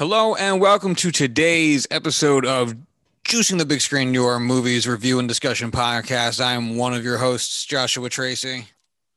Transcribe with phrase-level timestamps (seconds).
[0.00, 2.74] Hello and welcome to today's episode of
[3.24, 6.42] Juicing the Big Screen, your movies review and discussion podcast.
[6.42, 8.68] I am one of your hosts, Joshua Tracy.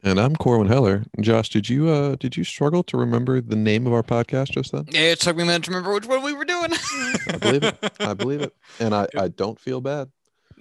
[0.04, 1.06] And I'm Corwin Heller.
[1.22, 4.74] Josh, did you uh did you struggle to remember the name of our podcast just
[4.74, 4.84] then?
[4.90, 6.74] It took me a minute to remember which one we were doing.
[7.30, 7.94] I believe it.
[8.02, 8.54] I believe it.
[8.82, 10.12] And I, I don't feel bad.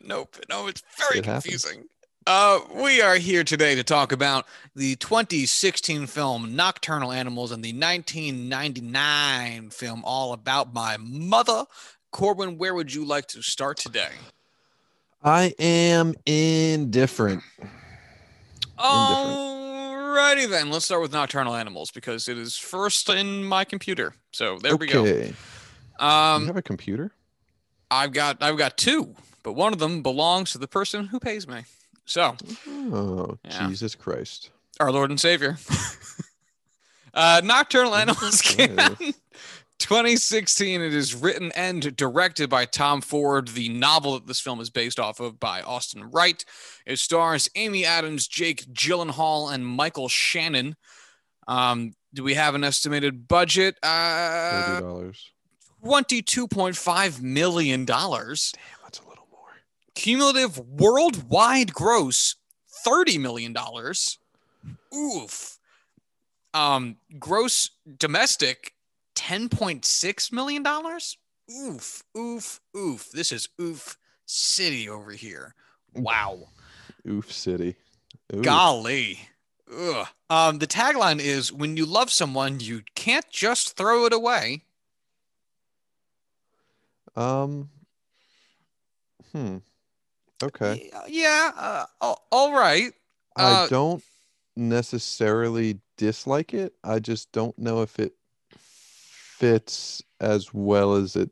[0.04, 0.36] Nope.
[0.48, 1.86] No, it's very It confusing.
[2.26, 4.46] Uh, we are here today to talk about
[4.76, 11.64] the 2016 film Nocturnal Animals and the 1999 film All About My Mother.
[12.12, 14.10] Corwin, where would you like to start today?
[15.24, 17.42] I am indifferent.
[18.78, 24.14] Alrighty then, let's start with Nocturnal Animals because it is first in my computer.
[24.30, 25.02] So there we go.
[25.02, 25.34] okay.
[26.00, 27.10] you Um, have a computer?
[27.90, 31.48] I've got I've got two, but one of them belongs to the person who pays
[31.48, 31.64] me.
[32.04, 32.36] So
[32.68, 33.68] Oh, Yeah.
[33.68, 34.50] Jesus Christ.
[34.80, 35.56] our Lord and Savior.
[37.14, 38.76] uh, Nocturnal Animals came
[39.78, 40.80] 2016.
[40.80, 43.48] It is written and directed by Tom Ford.
[43.48, 46.44] The novel that this film is based off of by Austin Wright.
[46.86, 50.76] It stars Amy Adams, Jake Gyllenhaal, and Michael Shannon.
[51.48, 53.76] Um, do we have an estimated budget?
[53.82, 55.28] Uh, Thirty dollars.
[55.84, 57.84] $22.5 million.
[57.84, 59.48] Damn, that's a little more.
[59.94, 62.36] Cumulative worldwide gross
[62.86, 63.56] $30 million.
[64.94, 65.58] Oof.
[66.54, 68.74] Um, gross domestic
[69.14, 70.64] $10.6 million.
[71.50, 73.10] Oof, oof, oof.
[73.12, 75.54] This is oof city over here.
[75.94, 76.48] Wow.
[77.08, 77.76] Oof City.
[78.34, 78.42] Oof.
[78.42, 79.20] Golly.
[79.74, 80.06] Ugh.
[80.30, 84.62] Um, the tagline is when you love someone, you can't just throw it away.
[87.16, 87.70] Um.
[89.32, 89.58] Hmm.
[90.42, 90.90] Okay.
[91.08, 91.50] Yeah.
[91.56, 92.92] Uh, all- all right.
[93.36, 94.04] I Uh, don't
[94.56, 96.74] necessarily dislike it.
[96.84, 98.14] I just don't know if it
[98.50, 101.30] fits as well as it.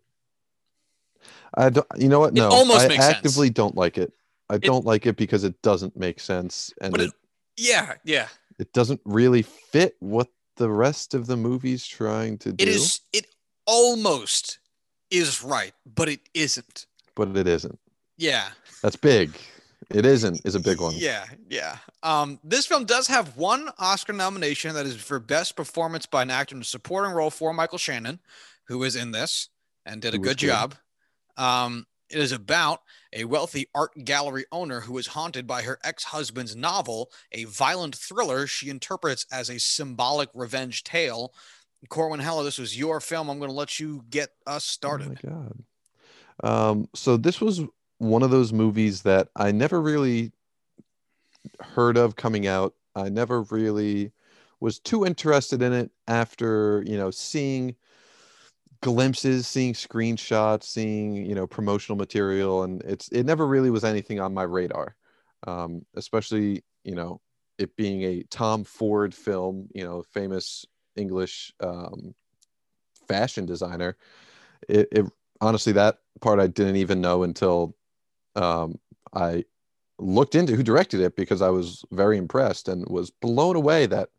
[1.55, 1.87] I don't.
[1.97, 2.31] You know what?
[2.31, 3.17] It No, almost I makes sense.
[3.17, 4.13] actively don't like it.
[4.49, 7.15] I don't like it because it doesn't make sense, and it, it-
[7.57, 7.97] Yeah.
[8.05, 8.29] Yeah.
[8.59, 12.63] it doesn't really fit what the rest of the movie's trying to do.
[12.63, 13.01] It is.
[13.13, 13.27] It
[13.67, 14.59] almost
[15.11, 16.87] is right, but it isn't.
[17.17, 17.79] but it isn't.
[18.21, 18.49] Yeah.
[18.83, 19.33] That's big.
[19.91, 20.43] It isn't.
[20.45, 20.95] Is a big one.
[20.95, 21.25] Yeah.
[21.49, 21.79] Yeah.
[22.03, 26.31] Um, this film does have one Oscar nomination that is for best performance by an
[26.31, 28.21] actor in a supporting role for Michael Shannon,
[28.69, 29.49] who is in this
[29.87, 30.47] and did a good good.
[30.47, 30.75] job.
[31.37, 32.83] Um, it is about
[33.13, 38.47] a wealthy art gallery owner who is haunted by her ex-husband's novel, a violent thriller
[38.47, 41.33] she interprets as a symbolic revenge tale.
[41.89, 43.31] Corwin Heller, this was your film.
[43.31, 45.19] I'm going to let you get us started.
[45.25, 45.65] Oh my god.
[46.43, 47.63] Um, so this was
[48.01, 50.33] one of those movies that I never really
[51.61, 52.75] heard of coming out.
[52.97, 54.13] I never really
[54.59, 57.77] was too interested in it after, you know, seeing
[58.81, 64.19] glimpses, seeing screenshots, seeing, you know, promotional material and it's it never really was anything
[64.19, 64.97] on my radar.
[65.47, 67.21] Um, especially, you know,
[67.59, 70.65] it being a Tom Ford film, you know, famous
[70.97, 72.15] English um,
[73.09, 73.99] fashion designer.
[74.71, 75.07] It, it
[75.43, 77.77] honestly that part I didn't even know until
[78.37, 78.79] um,
[79.15, 79.45] I
[79.99, 84.11] looked into who directed it because I was very impressed and was blown away that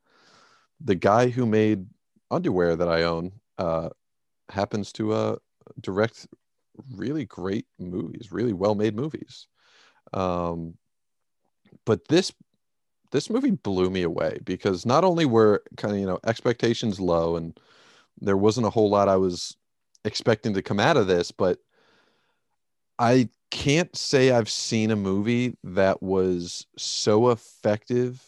[0.80, 1.88] the guy who made
[2.30, 3.90] underwear that I own uh,
[4.50, 5.36] happens to uh,
[5.80, 6.28] direct
[6.96, 9.48] really great movies, really well made movies.
[10.14, 10.76] Um,
[11.86, 12.32] but this
[13.12, 17.36] this movie blew me away because not only were kind of you know expectations low
[17.36, 17.60] and
[18.20, 19.56] there wasn't a whole lot I was
[20.06, 21.60] expecting to come out of this, but
[23.02, 28.24] I can't say I've seen a movie that was so effective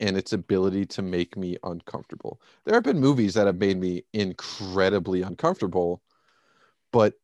[0.00, 2.38] in its ability to make me uncomfortable.
[2.66, 6.02] There have been movies that have made me incredibly uncomfortable,
[6.92, 7.14] but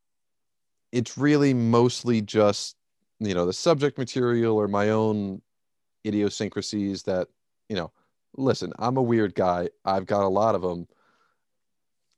[0.93, 2.75] it's really mostly just,
[3.21, 5.43] you know, the subject material or my own
[6.07, 7.29] idiosyncrasies that,
[7.69, 7.93] you know,
[8.39, 9.69] listen, I'm a weird guy.
[9.85, 10.89] I've got a lot of them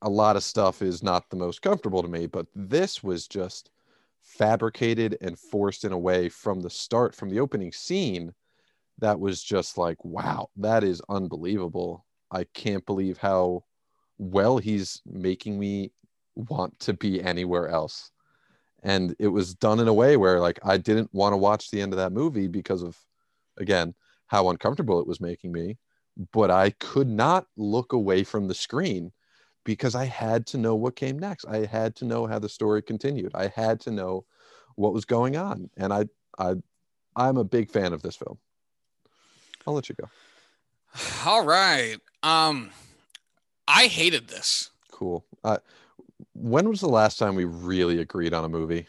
[0.03, 3.71] a lot of stuff is not the most comfortable to me, but this was just
[4.27, 8.35] fabricated and forced in a way from the start, from the opening scene,
[8.99, 12.05] that was just like, wow, that is unbelievable.
[12.31, 13.65] I can't believe how
[14.19, 15.93] well he's making me
[16.35, 18.11] want to be anywhere else.
[18.83, 21.81] And it was done in a way where like I didn't want to watch the
[21.81, 22.97] end of that movie because of
[23.59, 23.95] again
[24.27, 25.79] how uncomfortable it was making me,
[26.33, 29.13] but I could not look away from the screen
[29.67, 31.45] because I had to know what came next.
[31.45, 33.33] I had to know how the story continued.
[33.35, 34.25] I had to know
[34.77, 35.69] what was going on.
[35.77, 36.07] And I
[36.39, 36.55] I
[37.17, 38.39] I'm a big fan of this film.
[39.67, 40.09] I'll let you go.
[41.29, 41.97] All right.
[42.23, 42.71] Um,
[43.67, 44.71] I hated this.
[44.93, 45.27] Cool.
[45.43, 45.59] Uh,
[46.35, 48.87] when was the last time we really agreed on a movie?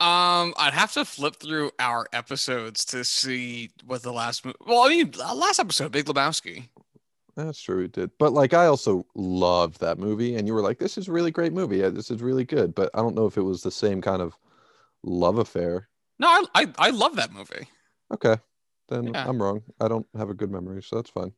[0.00, 4.56] Um, I'd have to flip through our episodes to see what the last movie.
[4.66, 6.68] Well, I mean, uh, last episode, Big Lebowski.
[7.34, 8.10] That's true, we did.
[8.18, 11.30] But like, I also loved that movie, and you were like, "This is a really
[11.30, 11.78] great movie.
[11.78, 14.20] Yeah, this is really good." But I don't know if it was the same kind
[14.20, 14.36] of
[15.02, 15.88] love affair.
[16.18, 17.68] No, I I, I love that movie.
[18.12, 18.36] Okay,
[18.88, 19.26] then Yeah.
[19.28, 19.62] I'm wrong.
[19.80, 21.32] I don't have a good memory, so that's fine.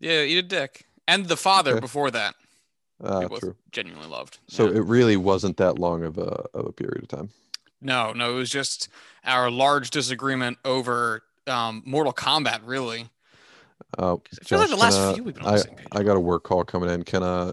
[0.00, 0.86] Yeah, eat a dick.
[1.06, 1.80] And the father Okay.
[1.80, 2.34] before that,
[3.02, 3.56] Uh, true.
[3.70, 4.38] genuinely loved.
[4.48, 4.78] So Yeah.
[4.78, 7.30] it really wasn't that long of a of a period of time.
[7.80, 8.88] no, no, it was just
[9.24, 12.60] our large disagreement over um, Mortal Kombat.
[12.64, 13.08] Really,
[13.98, 15.62] Uh, 'Cause I feel like the last can, uh, few we've been on I the
[15.64, 15.86] same page.
[15.92, 17.02] I got a work call coming in.
[17.04, 17.52] Can uh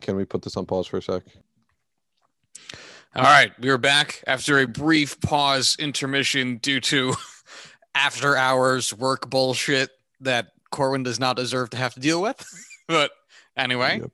[0.00, 1.22] can we put this on pause for a sec?
[3.16, 7.14] All right, we are back after a brief pause intermission due to
[7.94, 9.90] after hours work bullshit
[10.20, 12.44] that Corwin does not deserve to have to deal with.
[12.88, 13.12] but
[13.56, 14.10] anyway, Yep.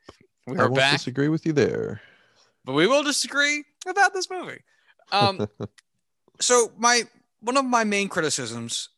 [0.46, 2.02] we I are won't back, disagree with you there.
[2.66, 4.60] but we will disagree about this movie.
[5.12, 5.48] Um,
[6.40, 7.04] so my
[7.40, 8.90] one of my main criticisms,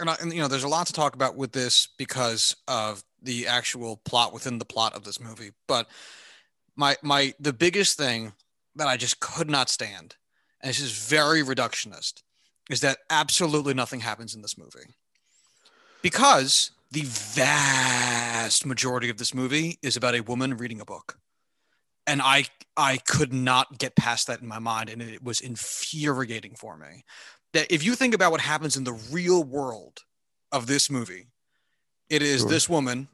[0.00, 3.02] and, I, and you know, there's a lot to talk about with this because of
[3.22, 5.50] the actual plot within the plot of this movie.
[5.68, 5.88] But
[6.76, 8.32] my my the biggest thing
[8.76, 10.16] that I just could not stand,
[10.60, 12.22] and this is very reductionist,
[12.68, 14.94] is that absolutely nothing happens in this movie
[16.02, 21.20] because the vast majority of this movie is about a woman reading a book
[22.10, 22.46] and I
[22.76, 27.04] I could not get past that in my mind, and it was infuriating for me.
[27.52, 30.04] That if you think about what happens in the real world
[30.52, 31.26] of this movie,
[32.08, 32.48] it is Sure.
[32.50, 33.08] this woman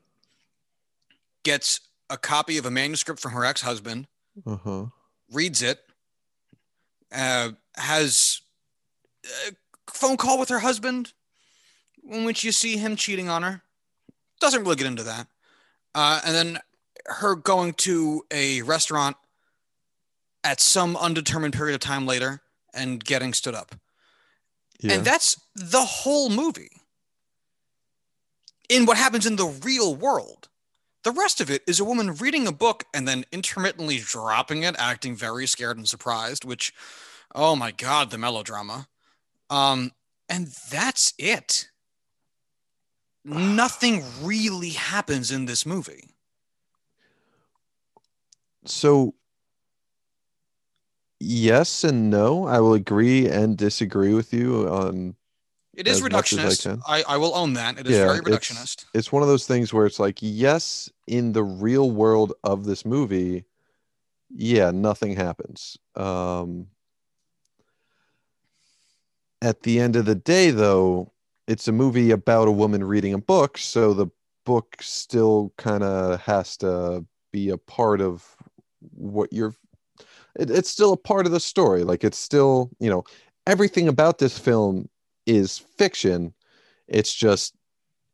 [1.43, 1.81] gets
[2.11, 4.07] a copy of a manuscript from her ex-husband,
[4.47, 4.87] Uh huh.
[5.31, 5.83] reads it,
[7.13, 8.41] uh, has
[9.49, 9.53] a
[9.91, 11.13] phone call with her husband,
[12.09, 13.63] in which you see him cheating on her.
[14.41, 15.29] Doesn't really get into that,
[15.95, 16.59] uh, and then
[17.07, 19.17] her going to a restaurant
[20.45, 22.43] at some undetermined period of time later
[22.75, 23.75] and getting stood up.
[24.81, 24.95] Yeah.
[24.95, 26.71] And that's the whole movie.
[28.69, 30.49] In what happens in the real world.
[31.05, 34.75] The rest of it is a woman reading a book and then intermittently dropping it,
[34.77, 36.75] acting very scared and surprised, which,
[37.33, 38.89] oh my God, the melodrama.
[39.49, 39.93] Um,
[40.29, 41.69] and that's it.
[43.25, 46.11] Nothing really happens in this movie.
[48.65, 49.15] so
[51.21, 52.47] yes and no.
[52.47, 55.17] I will agree and disagree with you on
[55.75, 56.81] It is as I reductionist.
[56.87, 57.79] I, I, will own that.
[57.79, 58.85] It is Yeah, very it's- reductionist.
[58.95, 62.85] it's one of those things where it's like yes in the real world of this
[62.85, 63.45] movie
[64.35, 66.67] yeah nothing happens um
[69.41, 71.13] at the end of the day though
[71.47, 74.09] it's a movie about a woman reading a book so the
[74.45, 78.25] book still kind of has to be a part of
[78.95, 79.55] what you're
[80.39, 81.85] it, it's still a part of the story.
[81.85, 83.05] Like it's still you know
[83.47, 84.89] everything about this film
[85.27, 86.35] is fiction.
[86.89, 87.55] It's just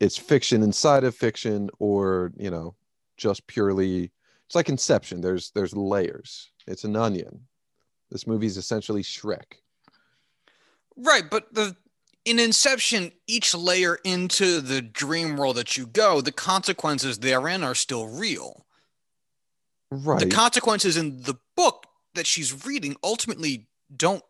[0.00, 2.74] it's fiction inside of fiction or you know
[3.16, 4.10] just purely
[4.46, 5.20] it's like inception.
[5.20, 6.50] There's there's layers.
[6.66, 7.46] It's an onion.
[8.10, 9.54] This movie's essentially shrek.
[10.96, 11.76] Right, but the
[12.24, 17.74] in Inception, each layer into the dream world that you go, the consequences therein are
[17.74, 18.64] still real.
[19.90, 20.20] right.
[20.20, 24.22] The consequences in the book that she's reading ultimately don't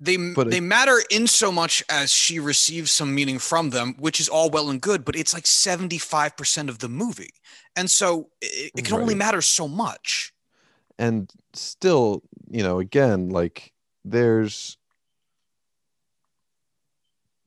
[0.00, 3.94] they But they it- matter in so much as she receives some meaning from them,
[4.00, 7.30] which is all well and good, but it's like 75% of the movie.
[7.76, 10.32] And so it, it can only matter so much.
[10.98, 13.72] and still you know again like
[14.04, 14.76] there's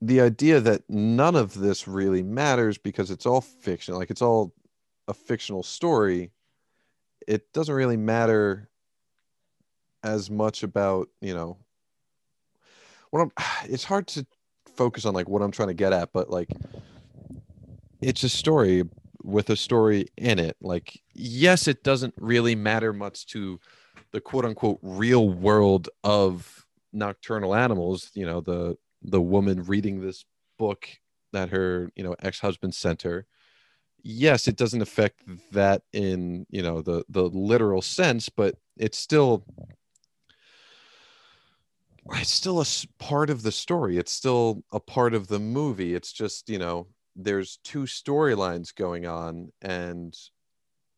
[0.02, 4.54] the idea that none of this really matters because it's all fiction like it's all
[5.08, 6.32] a fictional story
[7.28, 8.70] it doesn't really matter
[10.06, 11.58] as much about you know
[13.10, 13.32] what i'm
[13.66, 14.26] it's hard to
[14.76, 16.50] focus on like what i'm trying to get at but like
[18.02, 18.84] it's a story
[19.26, 20.56] with a story in it.
[20.62, 23.60] Like yes it doesn't really matter much to
[24.12, 30.24] the quote unquote real world of nocturnal animals you know the the woman reading this
[30.58, 30.88] book
[31.34, 33.26] that her you know ex-husband sent her.
[34.04, 35.22] Yes it doesn't affect
[35.52, 39.44] that in you know the the literal sense but it's still
[42.14, 42.66] it's still a
[43.00, 46.88] part of the story it's still a part of the movie it's just you know
[47.16, 50.16] there's two storylines going on and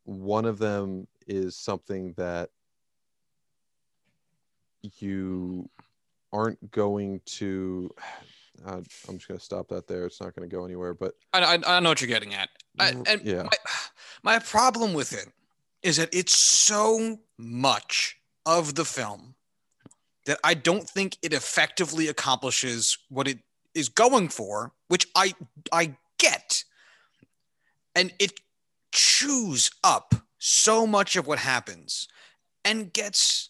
[0.04, 2.50] one of them is something that
[5.00, 5.70] you
[6.34, 7.90] aren't going to
[8.66, 11.14] uh, i'm just going to stop that there it's not going to go anywhere but
[11.34, 12.50] I, I, I know what you're getting at.
[12.80, 13.50] I, and yeah my,
[14.24, 15.28] my problem with it
[15.84, 19.36] is that it's so much of the film
[20.28, 23.40] that I don't think it effectively accomplishes what it
[23.74, 25.34] is going for, which I
[25.72, 26.64] I get.
[27.96, 28.34] And it
[28.92, 32.08] chews up so much of what happens
[32.64, 33.50] and gets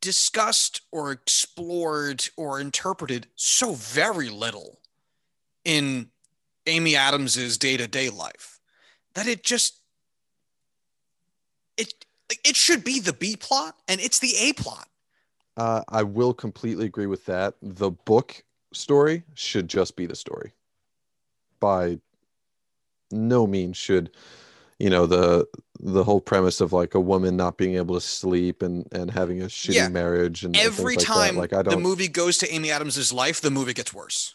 [0.00, 4.80] discussed or explored or interpreted so very little
[5.64, 6.08] in
[6.66, 8.58] Amy Adams's day-to-day life
[9.14, 9.80] that it just
[11.76, 11.92] it
[12.44, 14.89] it should be the B plot and it's the A plot.
[15.56, 17.54] Uh, I will completely agree with that.
[17.60, 18.42] The book
[18.72, 20.52] story should just be the story.
[21.58, 21.98] By
[23.10, 24.10] no means should
[24.78, 25.46] you know the
[25.78, 29.42] the whole premise of like a woman not being able to sleep and and having
[29.42, 29.88] a shitty yeah.
[29.88, 31.74] marriage and every and time like, like I don't...
[31.74, 34.34] the movie goes to Amy Adams's life, the movie gets worse.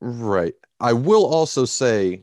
[0.00, 0.54] Right.
[0.80, 2.22] I will also say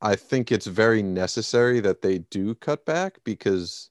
[0.00, 3.90] I think it's very necessary that they do cut back because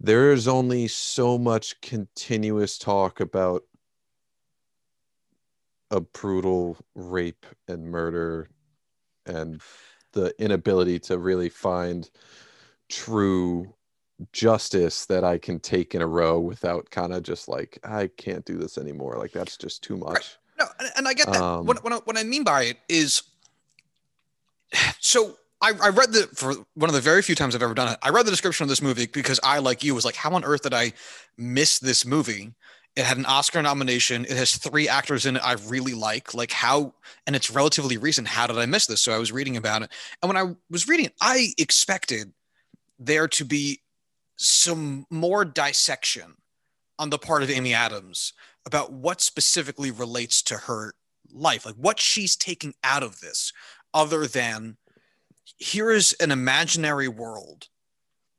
[0.00, 3.62] there is only so much continuous talk about
[5.90, 8.48] a brutal rape and murder
[9.24, 9.60] and
[10.12, 12.10] the inability to really find
[12.88, 13.72] true
[14.32, 18.44] justice that I can take in a row without kind of just like I can't
[18.44, 19.16] do this anymore.
[19.18, 20.14] Like that's just too much.
[20.14, 20.36] Right.
[20.58, 21.40] No, and I get that.
[21.40, 23.22] Um, what, what, I, what I mean by it is,
[25.00, 27.92] so I, I read the for one of the very few times I've ever done
[27.92, 27.98] it.
[28.02, 30.44] I read the description of this movie because I, like you, was like, how on
[30.44, 30.92] earth did I
[31.38, 32.52] miss this movie?
[32.94, 34.24] It had an Oscar nomination.
[34.24, 36.34] It has three actors in it I really like.
[36.34, 36.94] Like how,
[37.26, 38.28] and it's relatively recent.
[38.28, 39.00] How did I miss this?
[39.00, 39.90] So I was reading about it,
[40.22, 42.32] and when I was reading, it, I expected
[42.98, 43.80] there to be
[44.36, 46.36] some more dissection
[46.98, 48.32] on the part of Amy Adams
[48.64, 50.94] about what specifically relates to her
[51.32, 53.52] life, like what she's taking out of this,
[53.94, 54.76] other than
[55.56, 57.68] here is an imaginary world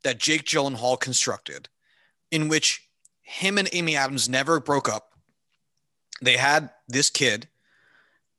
[0.04, 1.68] that Jake Gyllenhaal constructed
[2.30, 2.88] in which
[3.20, 5.12] him and Amy Adams never broke up.
[6.22, 7.48] They had this kid,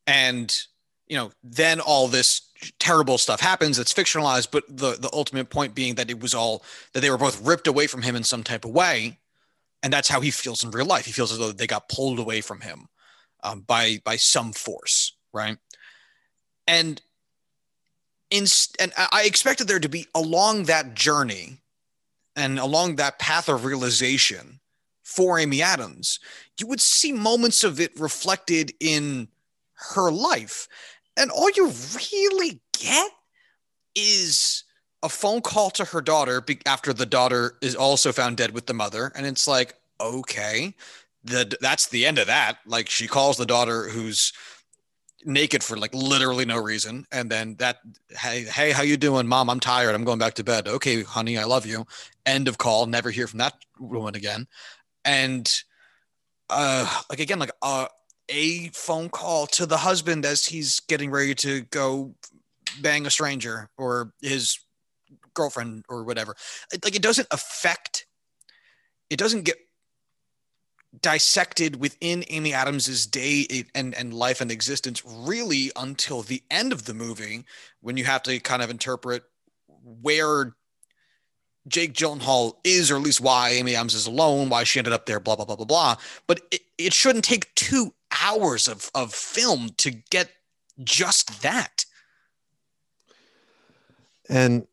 [0.07, 0.55] and
[1.07, 5.75] you know, then all this terrible stuff happens that's fictionalized, but the the ultimate point
[5.75, 8.43] being that it was all that they were both ripped away from him in some
[8.43, 9.17] type of way
[9.83, 11.05] and that's how he feels in real life.
[11.05, 12.87] He feels as though they got pulled away from him
[13.43, 15.57] um, by by some force, right?
[16.67, 17.01] And
[18.29, 18.45] in
[18.79, 21.57] and I expected there to be along that journey
[22.35, 24.59] and along that path of realization
[25.03, 26.19] for Amy Adams,
[26.59, 29.27] you would see moments of it reflected in
[29.73, 30.67] her life,
[31.17, 33.11] and all you really get
[33.95, 34.63] is
[35.01, 38.73] a phone call to her daughter after the daughter is also found dead with the
[38.73, 39.11] mother.
[39.15, 40.75] And it's like okay
[41.23, 42.59] the that's the end of that.
[42.65, 44.33] Like she calls the daughter who's
[45.25, 47.05] naked for like literally no reason.
[47.11, 47.77] And then that
[48.09, 49.27] hey hey how you doing?
[49.27, 49.95] Mom i'm tired.
[49.95, 50.67] I'm going back to bed.
[50.67, 51.85] Okay honey i love you.
[52.25, 52.85] End of call.
[52.85, 54.47] Never hear from that woman again.
[55.05, 55.51] And
[56.49, 57.87] uh like again like uh
[58.29, 62.13] a phone call to the husband as he's getting ready to go
[62.81, 64.59] bang a stranger or his
[65.33, 66.35] girlfriend or whatever.
[66.83, 68.05] Like it doesn't affect,
[69.09, 69.57] it doesn't get
[70.99, 76.85] dissected within Amy Adams's day and, and life and existence really until the end of
[76.85, 77.45] the movie
[77.81, 79.23] when you have to kind of interpret
[80.01, 80.55] where
[81.67, 85.05] Jake Gyllenhaal is, or at least why Amy Adams is alone, why she ended up
[85.05, 85.95] there, blah, blah, blah, blah, blah.
[86.25, 87.93] But it, it shouldn't take two
[88.23, 90.31] hours of, of film to get
[90.83, 91.85] just that.
[94.27, 94.67] And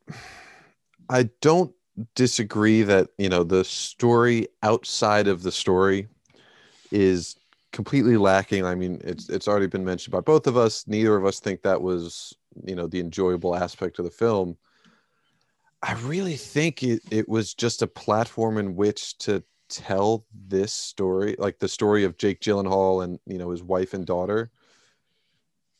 [1.09, 1.73] I don't
[2.15, 6.07] disagree that you know the story outside of the story
[6.91, 7.35] is
[7.71, 8.65] completely lacking.
[8.65, 10.87] I mean, it's it's already been mentioned by both of us.
[10.87, 12.35] Neither of us think that was
[12.65, 14.57] you know the enjoyable aspect of the film.
[15.83, 21.35] I really think it, it was just a platform in which to tell this story,
[21.37, 24.49] like the story of Jake Gyllenhaal and you know his wife and daughter,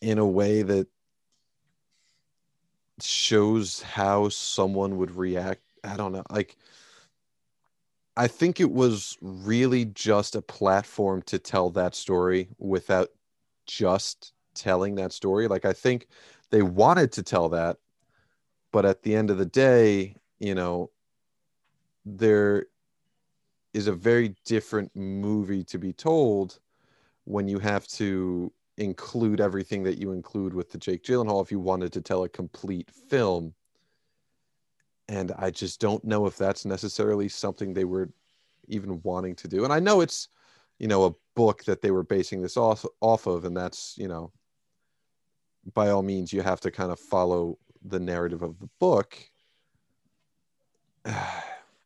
[0.02, 0.88] in a way that
[3.02, 5.62] shows how someone would react.
[5.88, 6.24] I don't know.
[6.30, 6.58] Like,
[8.16, 13.10] I think it was really just a platform to tell that story without
[13.66, 15.48] just telling that story.
[15.48, 16.08] Like, I think
[16.50, 17.78] they wanted to tell that,
[18.72, 20.90] but at the end of the day, you know,
[22.06, 22.68] there
[23.74, 26.60] is a very different movie to be told
[27.26, 31.60] when you have to include everything that you include with the Jake Gyllenhaal if you
[31.60, 33.54] wanted to tell a complete film.
[35.10, 38.10] And I just don't know if that's necessarily something they were
[38.68, 39.64] even wanting to do.
[39.64, 40.28] And I know it's,
[40.80, 44.08] you know, a book that they were basing this off off of, and that's, you
[44.08, 44.32] know,
[45.74, 49.18] by all means you have to kind of follow the narrative of the book.
[51.06, 51.16] and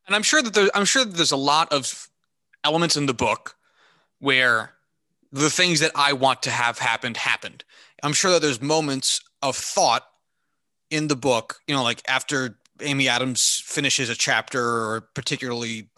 [0.09, 2.09] I'm sure that there, I'm sure that there's a lot of
[2.63, 3.55] elements in the book
[4.19, 4.73] where
[5.31, 7.63] the things that I want to have happened happened.
[8.03, 10.05] I'm sure that there's moments of thought
[10.89, 15.89] in the book, you know, like after Amy Adams finishes a chapter or a particularly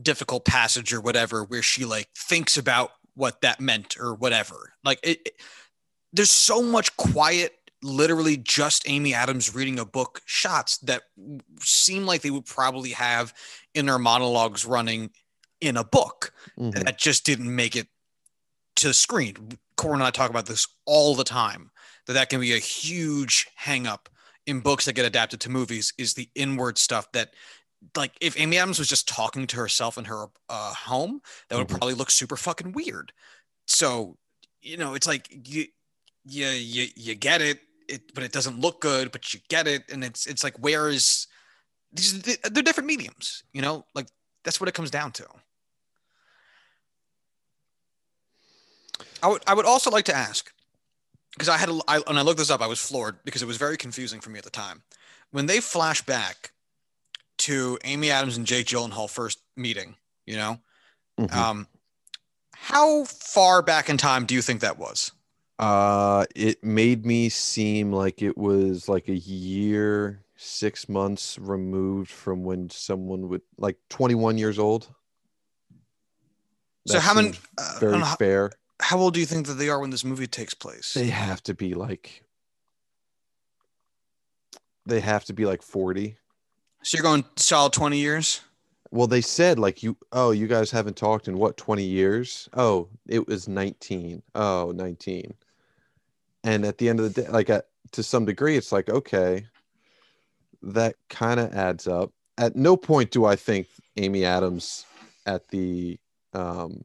[0.00, 4.74] difficult passage or whatever, where she like thinks about what that meant or whatever.
[4.82, 5.34] Like it, it
[6.12, 11.02] there's so much quiet literally just Amy Adams reading a book shots that
[11.60, 13.34] seem like they would probably have
[13.74, 15.10] inner monologues running
[15.60, 16.84] in a book Mhm.
[16.84, 17.88] that just didn't make it
[18.76, 19.58] to the screen.
[19.76, 21.70] Corwin and I talk about this all the time
[22.06, 24.08] that that can be a huge hang up
[24.46, 27.34] in books that get adapted to movies is the inward stuff that
[27.96, 31.66] like if Amy Adams was just talking to herself in her uh, home that would
[31.68, 31.78] Mhm.
[31.78, 33.12] probably look super fucking weird.
[33.66, 34.16] So,
[34.60, 35.66] you know, it's like you
[36.24, 39.84] you you, you get it it but it doesn't look good but you get it
[39.92, 41.26] and it's it's like where is
[41.92, 43.84] these they're different mediums, you know?
[43.94, 44.08] Like
[44.44, 45.26] that's what it comes down to.
[49.22, 50.52] I would I would also like to ask
[51.34, 53.46] because I had a, I, when I looked this up, I was floored because it
[53.46, 54.82] was very confusing for me at the time.
[55.30, 56.52] When they flash back
[57.38, 60.60] to Amy Adams and Jake Gyllenhaal first meeting, you know,
[61.18, 61.34] Mhm.
[61.34, 61.68] um,
[62.54, 65.12] how far back in time do you think that was?
[65.58, 72.42] Uh, it made me seem like it was like a year, six months removed from
[72.42, 74.88] when someone would like 21 years old.
[76.86, 77.32] So how many?
[77.56, 78.50] Uh, Very how, fair.
[78.80, 80.94] How old do you think that they are when this movie takes place?
[80.94, 82.24] They have to be like,
[84.86, 86.16] they have to be like 40.
[86.82, 88.42] So you're going solid twenty years.
[88.90, 92.48] Well, they said like you, oh, you guys haven't talked in what, 20 years?
[92.54, 94.22] Oh, it was 19.
[94.34, 95.34] Oh, 19.
[96.44, 99.46] And at the end of the day, like at, to some degree, it's like, okay,
[100.62, 102.12] that kind of adds up.
[102.38, 103.66] At no point do I think
[103.96, 104.84] Amy Adams
[105.26, 105.98] at the,
[106.32, 106.84] um,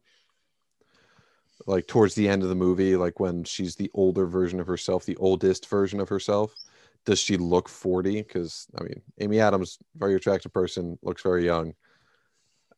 [1.69, 5.05] like towards the end of the movie, like when she's the older version of herself,
[5.05, 6.55] the oldest version of herself,
[7.05, 8.23] does she look 40?
[8.23, 11.75] Because I mean, Amy Adams, very attractive person, looks very young.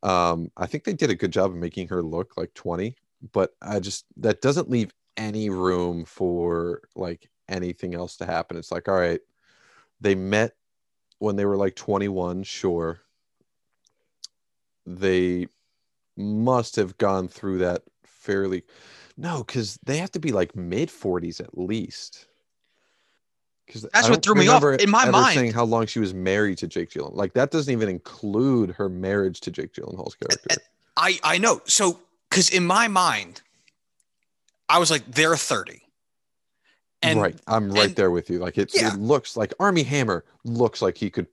[0.03, 2.97] Um, I think they did a good job of making her look like 20,
[3.31, 8.57] but I just that doesn't leave any room for like anything else to happen.
[8.57, 9.21] It's like, all right,
[10.01, 10.51] they met
[11.19, 12.99] when they were like 21, sure.
[14.85, 15.47] They
[16.17, 17.83] must have gone through that
[18.21, 18.63] fairly
[19.17, 22.27] no, because they have to be like mid 40s at least.
[23.67, 24.63] Because That's what threw me off.
[24.79, 27.15] In my mind- saying how long she was married to Jake Gyllenhaal.
[27.15, 30.61] Like that doesn't even include her marriage to Jake Gyllenhaal's character.
[30.97, 31.61] I I know.
[31.65, 33.41] So because in my mind,
[34.69, 35.81] I was like, they're thirty.
[37.03, 38.39] And right, I'm right and- there with you.
[38.39, 38.93] Like it, Yeah.
[38.93, 41.27] it looks like Armie Hammer looks like he could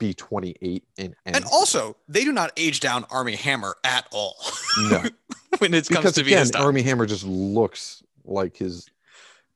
[0.00, 4.34] be 28 in and also they do not age down Armie Hammer at all
[4.90, 5.04] no,
[5.58, 6.60] when it comes because to being again.
[6.60, 8.86] Armie Hammer just looks like his.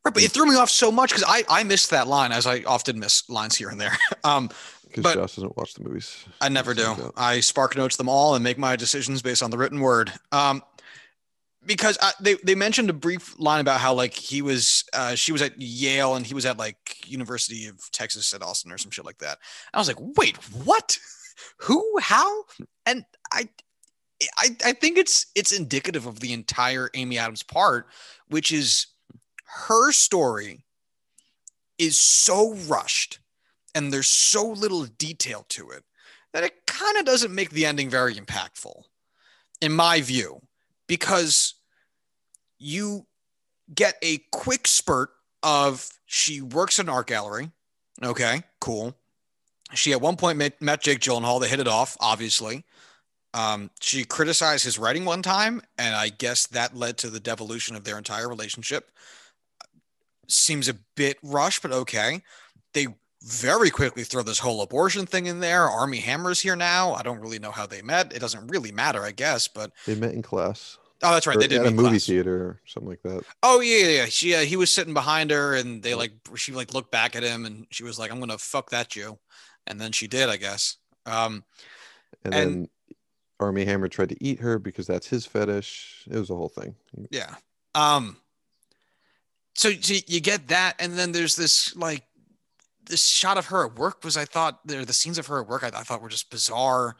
[0.04, 2.46] Right, but it threw me off so much because I I missed that line as
[2.46, 3.96] I often miss lines here and there.
[4.24, 4.48] Um,
[4.86, 6.24] Because Josh doesn't watch the movies.
[6.40, 7.12] I never do.
[7.16, 10.12] I spark notes them all and make my decisions based on the written word.
[10.30, 10.62] Um,
[11.66, 15.32] because I, they they mentioned a brief line about how like he was uh, she
[15.32, 18.90] was at Yale and he was at like University of Texas at Austin or some
[18.90, 19.38] shit like that.
[19.72, 20.98] I was like, wait, what?
[21.58, 21.98] Who?
[22.00, 22.44] How?
[22.86, 23.48] And I.
[24.38, 27.88] I, I think it's it's indicative of the entire Amy Adams part,
[28.28, 28.86] which is
[29.66, 30.64] her story
[31.78, 33.18] is so rushed
[33.74, 35.84] and there's so little detail to it
[36.32, 38.82] that it kind of doesn't make the ending very impactful,
[39.60, 40.40] in my view,
[40.86, 41.54] because
[42.58, 43.06] you
[43.72, 45.10] get a quick spurt
[45.42, 47.50] of she works in an art gallery.
[48.02, 48.96] Okay, cool.
[49.72, 51.40] She at one point met, met Jake Gyllenhaal.
[51.40, 52.64] They hit it off, obviously.
[53.32, 57.74] Um, she criticized his writing one time, and I guess that led to the devolution
[57.74, 58.90] of their entire relationship.
[60.28, 62.22] Seems a bit rushed, but okay.
[62.72, 62.86] They
[63.24, 65.62] very quickly throw this whole abortion thing in there.
[65.68, 66.92] Armie Hammer's here now.
[66.92, 68.12] I don't really know how they met.
[68.12, 69.48] It doesn't really matter, I guess.
[69.48, 70.76] But They met in class.
[71.02, 72.06] oh, that's right, Or they did at a movie class.
[72.06, 73.22] theater or something like that.
[73.42, 74.04] Oh yeah, yeah, yeah.
[74.06, 77.22] She uh, he was sitting behind her, and they like she like looked back at
[77.22, 79.18] him, and she was like, "I'm gonna fuck that Jew,"
[79.66, 80.76] and then she did, I guess.
[81.06, 81.44] Um,
[82.24, 82.68] And, And- then
[83.40, 86.04] Armie Hammer tried to eat her because that's his fetish.
[86.10, 86.74] It was a whole thing.
[87.10, 87.34] yeah.
[87.74, 88.16] Um,
[89.54, 92.04] so, so you get that, and then there's this like
[92.86, 95.48] this shot of her at work was I thought there the scenes of her at
[95.48, 96.96] work I, I thought were just bizarre.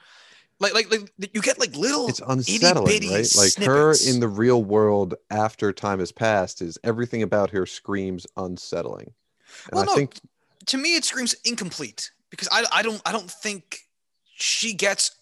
[0.61, 3.35] Like, like, like you get like little It's unsettling, right?
[3.35, 8.27] Like her in the real world after time has passed is everything about her screams
[8.37, 9.13] unsettling.
[9.73, 10.21] And Well, I no, think
[10.67, 13.81] to me it screams incomplete because I, I don't I don't think
[14.37, 15.17] she gets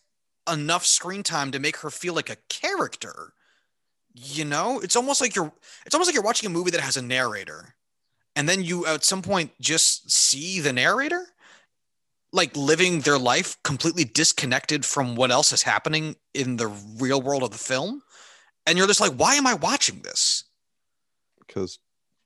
[0.51, 3.35] enough screen time to make her feel like a character.
[4.15, 5.53] You know, it's almost like you're
[5.87, 7.75] it's almost like you're watching a movie that has a narrator.
[8.35, 11.27] And then you at some point just see the narrator
[12.33, 16.69] like living their life completely disconnected from what else is happening in the
[16.99, 18.03] real world of the film.
[18.67, 20.45] And you're just like, why am I watching this?
[21.39, 21.79] Because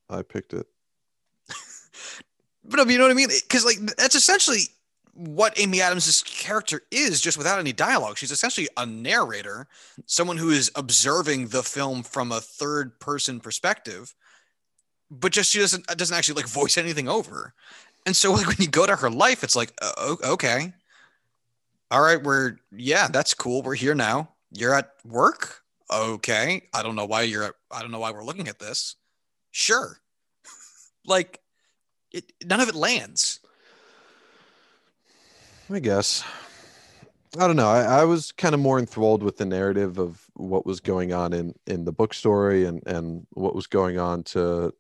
[0.09, 0.66] I picked it.
[2.64, 3.31] but you know what I mean?
[3.49, 4.61] Because like that's essentially
[5.16, 8.19] what Amy Adams' character is, just without any dialogue.
[8.19, 9.66] She's essentially a narrator,
[10.05, 14.14] someone who is observing the film from a third person perspective,
[15.11, 17.55] but just she doesn't doesn't actually like voice anything over.
[18.05, 20.73] And so like when you go to her life, it's like, uh, okay,
[21.90, 23.62] all right, we're yeah, that's cool.
[23.62, 24.31] We're here now.
[24.53, 25.62] You're at work.
[25.92, 27.45] Okay, I don't know why you're.
[27.45, 28.97] At, I don't know why we're looking at this.
[29.53, 30.01] Sure,
[31.07, 31.40] like
[32.12, 32.33] it.
[32.45, 33.40] None of it lands.
[35.71, 36.25] I guess.
[37.38, 37.69] I don't know.
[37.69, 41.33] I, I was kind of more enthralled with the narrative of what was going on
[41.33, 44.75] in in the book story and and what was going on to.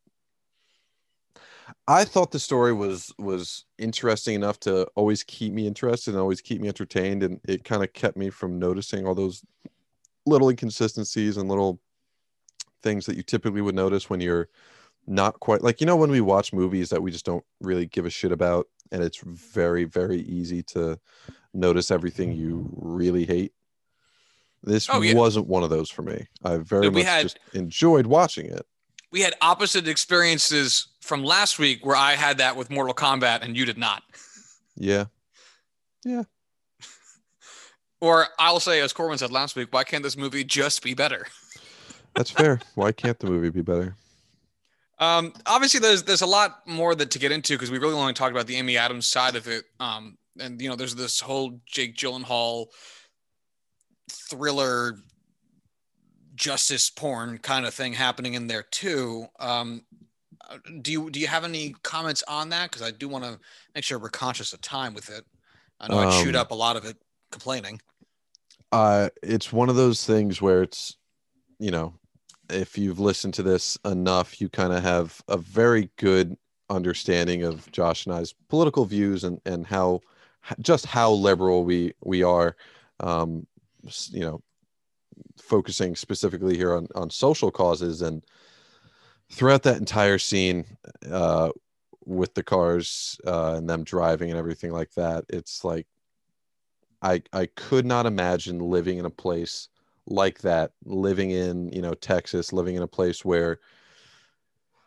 [1.88, 6.40] I thought the story was was interesting enough to always keep me interested and always
[6.40, 9.44] keep me entertained, and it kind of kept me from noticing all those
[10.26, 11.80] little inconsistencies and little
[12.82, 14.48] things that you typically would notice when you're
[15.08, 18.04] not quite like you know when we watch movies that we just don't really give
[18.04, 20.98] a shit about and it's very very easy to
[21.54, 23.52] notice everything you really hate?
[24.62, 25.14] This oh, yeah.
[25.14, 26.26] wasn't one of those for me.
[26.42, 28.66] I very much had, just enjoyed watching it
[29.12, 33.56] we had opposite experiences from last week where i had that with mortal kombat and
[33.56, 34.02] you did not.
[34.76, 35.06] Yeah.
[36.04, 36.24] Yeah.
[37.98, 41.26] Or i'll say as Corwin said last week why can't this movie just be better?
[42.14, 42.60] That's fair.
[42.74, 43.94] Why can't the movie be better?
[44.98, 48.14] Um, obviously, there's there's a lot more that to get into because we really only
[48.14, 49.64] talked about the Amy Adams side of it.
[49.78, 52.66] Um, and you know, there's this whole Jake Gyllenhaal
[54.10, 54.96] thriller
[56.36, 59.26] justice porn kind of thing happening in there too.
[59.40, 59.82] Um,
[60.80, 62.70] do you do you have any comments on that?
[62.70, 63.38] Because I do want to
[63.74, 65.24] make sure we're conscious of time with it.
[65.80, 66.96] I know um, I chewed up a lot of it
[67.30, 67.80] complaining.
[68.72, 70.96] Uh, it's one of those things where it's,
[71.58, 71.94] you know,
[72.50, 76.36] if you've listened to this enough, you kind of have a very good
[76.68, 80.00] understanding of Josh and I's political views and and how
[80.60, 82.56] just how liberal we we are.
[83.00, 83.46] Um,
[84.10, 84.42] you know,
[85.40, 88.02] focusing specifically here on on social causes.
[88.02, 88.24] And
[89.30, 90.64] throughout that entire scene
[91.10, 91.50] uh,
[92.04, 95.86] with the cars uh, and them driving and everything like that, it's like
[97.02, 99.68] I I could not imagine living in a place
[100.08, 103.58] like that living in you know texas living in a place where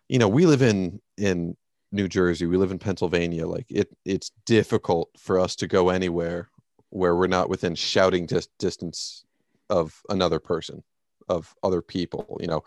[0.07, 1.57] you know we live in in
[1.91, 3.47] new jersey we live in pennsylvania.
[3.47, 6.49] Like it it's difficult for us to go anywhere
[6.89, 9.25] where we're not within shouting dis- distance
[9.69, 10.83] of another person
[11.27, 12.63] of other people you know?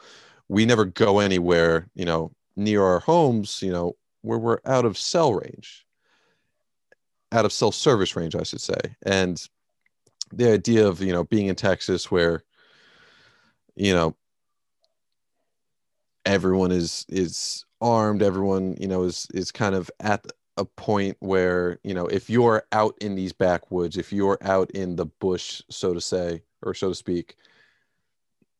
[0.49, 4.99] We never go anywhere you know near our homes you know where we're out of
[4.99, 5.87] cell range
[7.33, 8.79] out of cell service range i should say.
[9.05, 9.43] And
[10.33, 12.43] the idea of you know being in Texas where
[13.77, 14.17] you know
[16.25, 20.25] everyone is is armed everyone you know is is kind of at
[20.57, 24.97] a point where you know if you're out in these backwoods if you're out in
[24.97, 27.37] the bush so to say or so to speak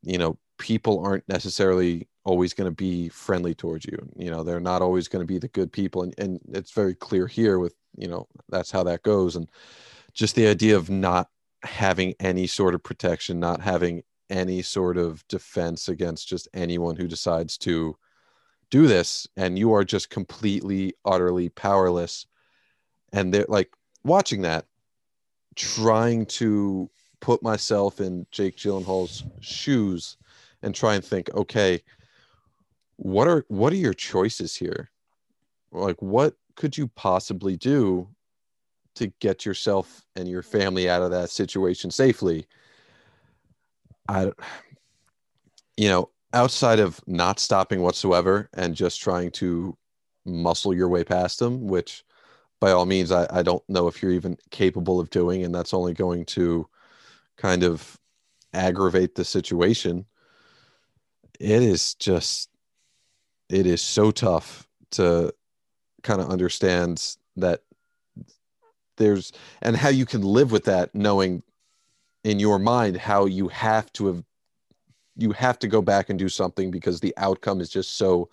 [0.03, 3.99] you know people aren't necessarily always going to be friendly towards you.
[4.17, 6.03] You know they're not always going to be the good people.
[6.03, 9.37] And, and it's very clear here with you know that's how that goes.
[9.37, 9.49] And
[10.13, 11.29] just the idea of not
[11.63, 17.07] having any sort of protection, not having any sort of defense against just anyone who
[17.07, 17.97] decides to
[18.71, 22.27] do this, and you are just completely, utterly powerless.
[23.13, 23.71] And they're like
[24.05, 24.67] watching that,
[25.55, 26.91] trying to
[27.23, 30.19] put myself in Jake Gyllenhaal's shoes
[30.63, 31.83] and try and think, okay,
[32.97, 34.91] what are what are your choices here?
[35.73, 38.09] Like what could you possibly do
[38.95, 42.47] to get yourself and your family out of that situation safely
[44.09, 44.31] i
[45.77, 49.77] you know outside of not stopping whatsoever and just trying to
[50.25, 52.05] muscle your way past them which
[52.61, 55.75] by all means I, I don't know if you're even capable of doing and that's
[55.75, 56.69] only going to
[57.37, 57.99] kind of
[58.53, 60.05] aggravate the situation
[61.41, 62.51] it is just
[63.49, 65.33] it is so tough to
[66.03, 67.63] kind of understand that
[68.97, 71.43] there's and how you can live with that knowing
[72.25, 74.25] in your mind how you have to have
[75.17, 78.29] you have to go back and do something because the outcome is just so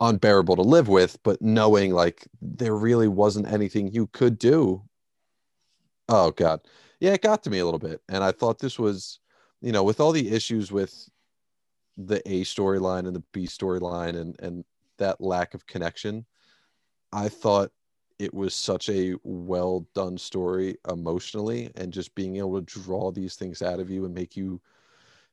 [0.00, 4.82] unbearable to live with but knowing like there really wasn't anything you could do.
[6.08, 6.60] Oh God,
[7.06, 9.20] yeah, it got to me a little bit, and I thought this was,
[9.60, 11.08] you know, with all the issues with
[11.96, 14.64] the A storyline and the B storyline and and
[14.98, 16.26] that lack of connection,
[17.12, 17.70] I thought
[18.18, 23.36] it was such a well done story emotionally and just being able to draw these
[23.36, 24.60] things out of you and make you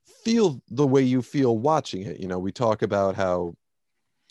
[0.05, 2.19] feel the way you feel watching it.
[2.19, 3.55] You know, we talk about how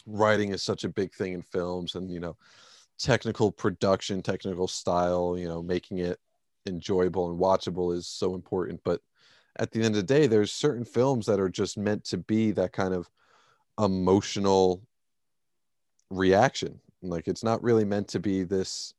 [0.07, 2.37] writing is such a big thing in films and, you know,
[2.99, 6.21] technical production, technical style, you know, making it
[6.67, 8.81] enjoyable and watchable is so important.
[8.85, 9.01] But
[9.57, 12.53] at the end of the day, there's certain films that are just meant to be
[12.53, 13.11] that kind of
[13.79, 14.83] emotional
[16.11, 18.95] reaction like it's not really meant to be this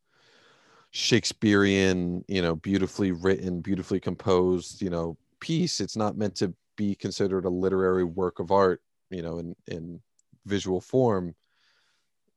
[0.92, 5.80] Shakespearean, you know, beautifully written, beautifully composed, you know, piece.
[5.82, 10.00] It's not meant to be considered a literary work of art, you know, in in
[10.46, 11.34] visual form.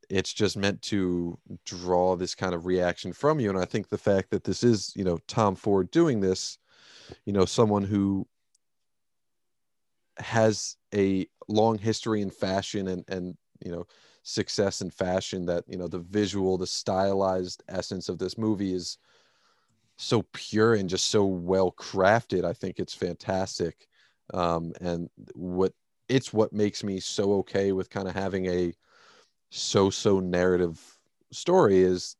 [0.08, 3.50] It's just meant to draw this kind of reaction from you.
[3.50, 6.58] And I think the fact that this is, you know, Tom Ford doing this,
[7.24, 8.26] you know, someone who
[10.18, 13.86] has a long history in fashion and and you know
[14.22, 18.98] success in fashion that you know the visual the stylized essence of this movie is
[19.96, 23.88] so pure and just so well crafted i think it's fantastic
[24.34, 25.72] um, and what
[26.08, 28.72] it's what makes me so okay with kind of having a
[29.50, 30.80] so so narrative
[31.32, 32.16] story is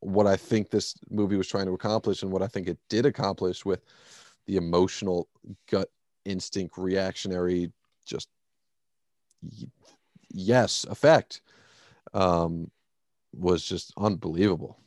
[0.00, 3.06] what i think this movie was trying to accomplish and what i think it did
[3.06, 3.82] accomplish with
[4.46, 5.28] the emotional
[5.70, 5.88] gut
[6.24, 7.70] instinct reactionary
[8.06, 8.28] just
[10.30, 11.40] yes effect
[12.12, 12.70] um,
[13.36, 14.78] was just unbelievable.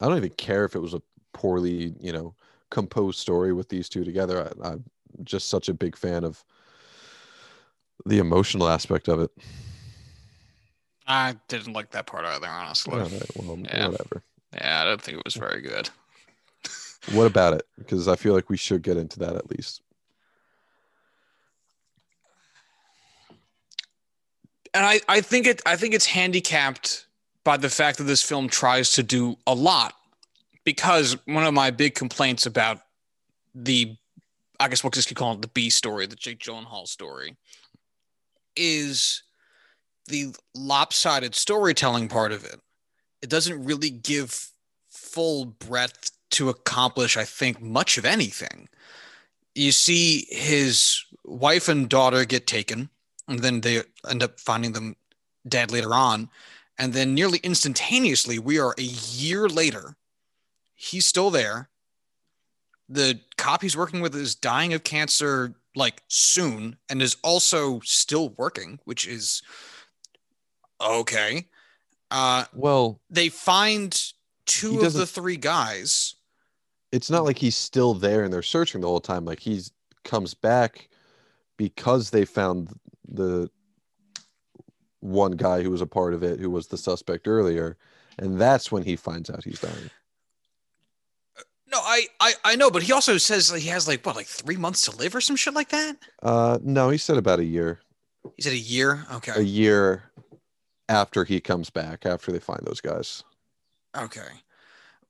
[0.00, 2.34] I don't even care if it was a poorly, you know,
[2.70, 4.52] composed story with these two together.
[4.62, 4.84] I, I'm
[5.24, 6.44] just such a big fan of
[8.06, 9.30] the emotional aspect of it.
[11.06, 12.96] I didn't like that part either, honestly.
[12.96, 13.88] well, yeah.
[13.88, 14.22] whatever.
[14.52, 15.88] Yeah, I don't think it was very good.
[17.12, 17.66] what about it?
[17.78, 19.82] Because I feel like we should get into that at least.
[24.74, 27.06] and I, I think it I think it's handicapped
[27.44, 29.94] by the fact that this film tries to do a lot
[30.64, 32.80] because one of my big complaints about
[33.54, 33.96] the
[34.60, 37.36] I guess what just could call it the B story, the Jake Gyllenhaal story,
[38.58, 39.22] is
[40.08, 42.60] the lopsided storytelling part of it.
[43.22, 44.50] It doesn't really give
[44.88, 48.68] full breadth to accomplish, I think, much of anything.
[49.54, 52.90] You see his wife and daughter get taken
[53.28, 54.96] and then they end up finding them
[55.46, 56.30] dead later on.
[56.78, 59.96] And then nearly instantaneously, we are a year later.
[60.74, 61.68] He's still there.
[62.88, 68.30] The cop he's working with is dying of cancer like soon and is also still
[68.30, 69.42] working, which is
[70.80, 71.46] okay.
[72.10, 74.12] Uh, well, they find
[74.44, 76.16] two of the three guys.
[76.90, 79.24] It's not like he's still there and they're searching the whole time.
[79.24, 79.72] Like he's
[80.04, 80.88] comes back
[81.56, 82.70] because they found
[83.06, 83.50] the
[85.00, 87.76] one guy who was a part of it who was the suspect earlier
[88.18, 89.90] and that's when he finds out he's dying
[91.70, 94.56] no I, I i know but he also says he has like what like three
[94.56, 95.96] months to live or some shit like that?
[96.22, 97.80] Uh no he said about a year.
[98.36, 99.06] He said a year?
[99.14, 99.32] Okay.
[99.34, 100.04] A year
[100.88, 103.24] after he comes back after they find those guys.
[103.96, 104.42] Okay.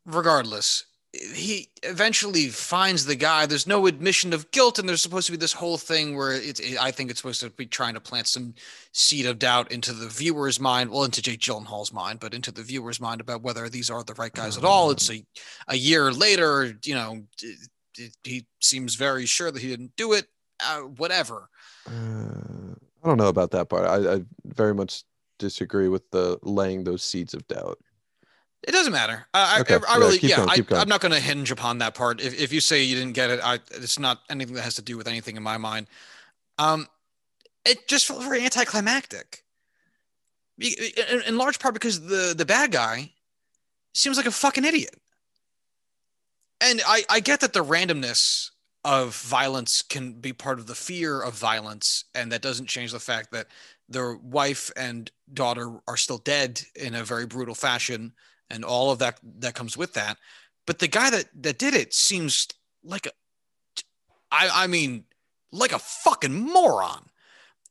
[0.04, 3.46] Regardless he eventually finds the guy.
[3.46, 6.60] There's no admission of guilt, and there's supposed to be this whole thing where it's.
[6.60, 8.54] It, I think it's supposed to be trying to plant some
[8.92, 12.62] seed of doubt into the viewer's mind, well, into Jake Gyllenhaal's mind, but into the
[12.62, 14.90] viewer's mind about whether these are the right guys at all.
[14.90, 15.24] It's a
[15.68, 16.76] a year later.
[16.84, 20.26] You know, it, it, he seems very sure that he didn't do it.
[20.60, 21.48] Uh, whatever.
[21.86, 23.86] Uh, I don't know about that part.
[23.86, 25.04] I, I very much
[25.38, 27.78] disagree with the laying those seeds of doubt.
[28.66, 29.26] It doesn't matter.
[29.32, 29.74] I, okay.
[29.88, 32.20] I, I really, yeah, going, I, am not going to hinge upon that part.
[32.20, 34.82] If, if you say you didn't get it, I, it's not anything that has to
[34.82, 35.86] do with anything in my mind.
[36.58, 36.88] Um,
[37.64, 39.44] it just felt very anticlimactic.
[40.58, 43.12] In, in large part because the the bad guy
[43.94, 44.96] seems like a fucking idiot.
[46.60, 48.50] And I, I get that the randomness
[48.84, 52.98] of violence can be part of the fear of violence, and that doesn't change the
[52.98, 53.46] fact that
[53.88, 58.12] their wife and daughter are still dead in a very brutal fashion
[58.50, 60.18] and all of that that comes with that.
[60.66, 62.48] But the guy that that did it seems
[62.82, 63.10] like a,
[64.30, 65.04] I I mean,
[65.52, 67.06] like a fucking moron.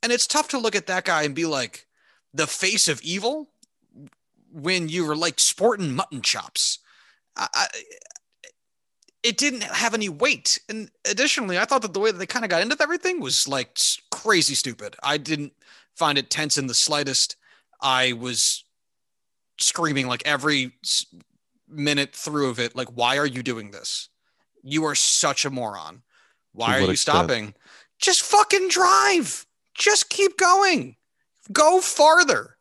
[0.03, 1.87] And it's tough to look at that guy and be like
[2.33, 3.49] the face of evil
[4.51, 6.79] when you were like sporting mutton chops.
[7.35, 7.67] I, I,
[9.23, 10.59] it didn't have any weight.
[10.69, 13.47] And additionally, I thought that the way that they kind of got into everything was
[13.47, 13.77] like
[14.11, 14.95] crazy stupid.
[15.03, 15.53] I didn't
[15.95, 17.35] find it tense in the slightest.
[17.81, 18.63] I was
[19.59, 20.73] screaming like every
[21.67, 24.09] minute through of it, like, why are you doing this?
[24.63, 26.03] You are such a moron.
[26.53, 26.97] Why are you extent?
[26.97, 27.53] stopping?
[27.99, 29.45] Just fucking drive.
[29.73, 30.95] Just keep going.
[31.51, 32.57] Go farther.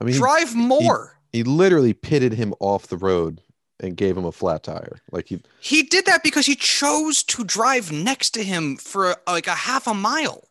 [0.00, 1.18] I mean, he, drive more.
[1.32, 3.40] he literally pitted him off the road
[3.80, 5.00] and gave him a flat tire.
[5.12, 9.14] Like he, He did that because he chose to drive next to him for uh,
[9.26, 10.48] like a half a mile.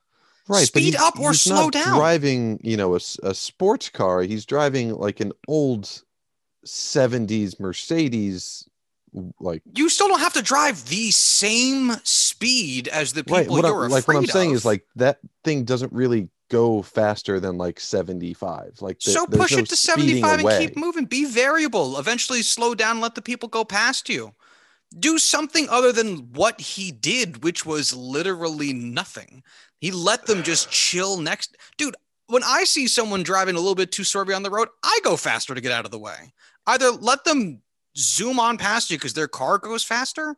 [0.47, 0.69] Right?
[0.73, 1.97] but Speed up or slow not down.
[1.97, 4.21] Driving, you know, a, a sports car.
[4.21, 6.03] He's driving like an old
[6.65, 8.67] '70s Mercedes.
[9.39, 13.63] Like You still don't have to drive the same speed as the people right, what
[13.63, 17.39] you're I'm, like what I'm afraid saying is like that thing doesn't really go faster
[17.39, 18.77] than like 75.
[18.81, 20.67] Like the- so push no it to speeding 75 and away.
[20.67, 21.05] keep moving.
[21.05, 21.99] Be variable.
[21.99, 24.33] Eventually slow down, let the people go past you.
[24.99, 29.43] Do something other than what he did, which was literally nothing.
[29.79, 31.57] He let them just chill next.
[31.77, 31.95] Dude,
[32.27, 35.17] when I see someone driving a little bit too slow on the road, I go
[35.17, 36.33] faster to get out of the way.
[36.65, 37.61] Either let them
[37.97, 40.35] zoom on past you because their car goes faster,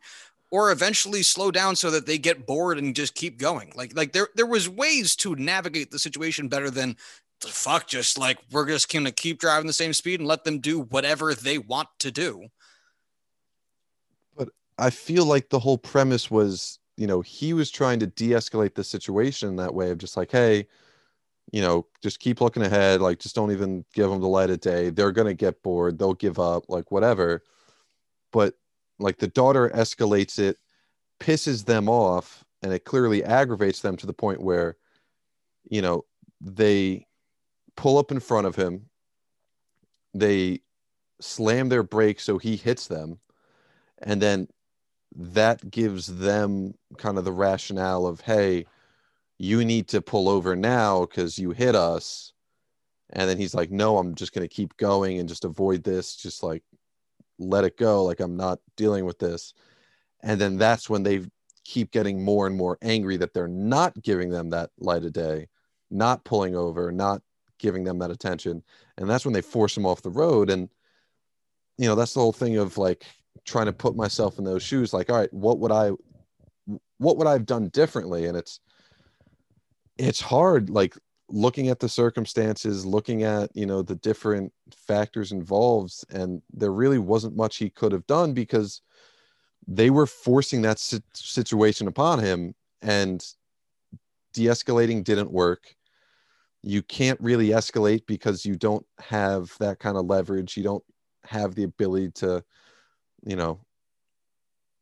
[0.52, 3.72] or eventually slow down so that they get bored and just keep going.
[3.76, 6.96] Like like there there was ways to navigate the situation better than
[7.42, 10.60] the fuck just like we're just gonna keep driving the same speed and let them
[10.60, 12.48] do whatever they want to do.
[14.78, 18.84] I feel like the whole premise was, you know, he was trying to de-escalate the
[18.84, 20.68] situation that way of just like, hey,
[21.52, 24.60] you know, just keep looking ahead, like just don't even give them the light of
[24.62, 24.90] day.
[24.90, 27.44] They're gonna get bored, they'll give up, like whatever.
[28.32, 28.56] But
[29.00, 30.58] like the daughter escalates it,
[31.20, 34.78] pisses them off, and it clearly aggravates them to the point where,
[35.70, 36.06] you know,
[36.42, 37.06] they
[37.78, 38.90] pull up in front of him,
[40.14, 40.62] they
[41.22, 43.20] slam their brakes so he hits them,
[44.00, 44.48] and then
[45.16, 48.66] that gives them kind of the rationale of hey
[49.38, 52.32] you need to pull over now because you hit us.
[53.12, 56.16] And then he's like no i'm just going to keep going and just avoid this.
[56.16, 56.64] Just like
[57.40, 58.04] let it go.
[58.04, 59.54] Like i'm not dealing with this.
[60.24, 61.26] And then that's when they
[61.64, 65.48] keep getting more and more angry that they're not giving them that light of day
[65.92, 67.22] not pulling over not
[67.58, 68.64] giving them that attention.
[68.98, 70.50] And that's when they force them off the road.
[70.50, 70.70] And
[71.78, 73.06] you know that's the whole thing of like
[73.44, 75.92] trying to put myself in those shoes like all right what would i
[76.98, 78.26] what would i've done differently?
[78.26, 78.60] And it's
[79.98, 80.98] it's hard like
[81.30, 87.00] looking at the circumstances looking at you know the different factors involved and there really
[87.00, 88.82] wasn't much he could have done because
[89.68, 90.80] they were forcing that
[91.14, 93.26] situation upon him and
[94.34, 95.76] de-escalating didn't work.
[96.62, 100.56] You can't really escalate because you don't have that kind of leverage.
[100.56, 100.84] You don't
[101.24, 102.44] have the ability to
[103.26, 103.60] you know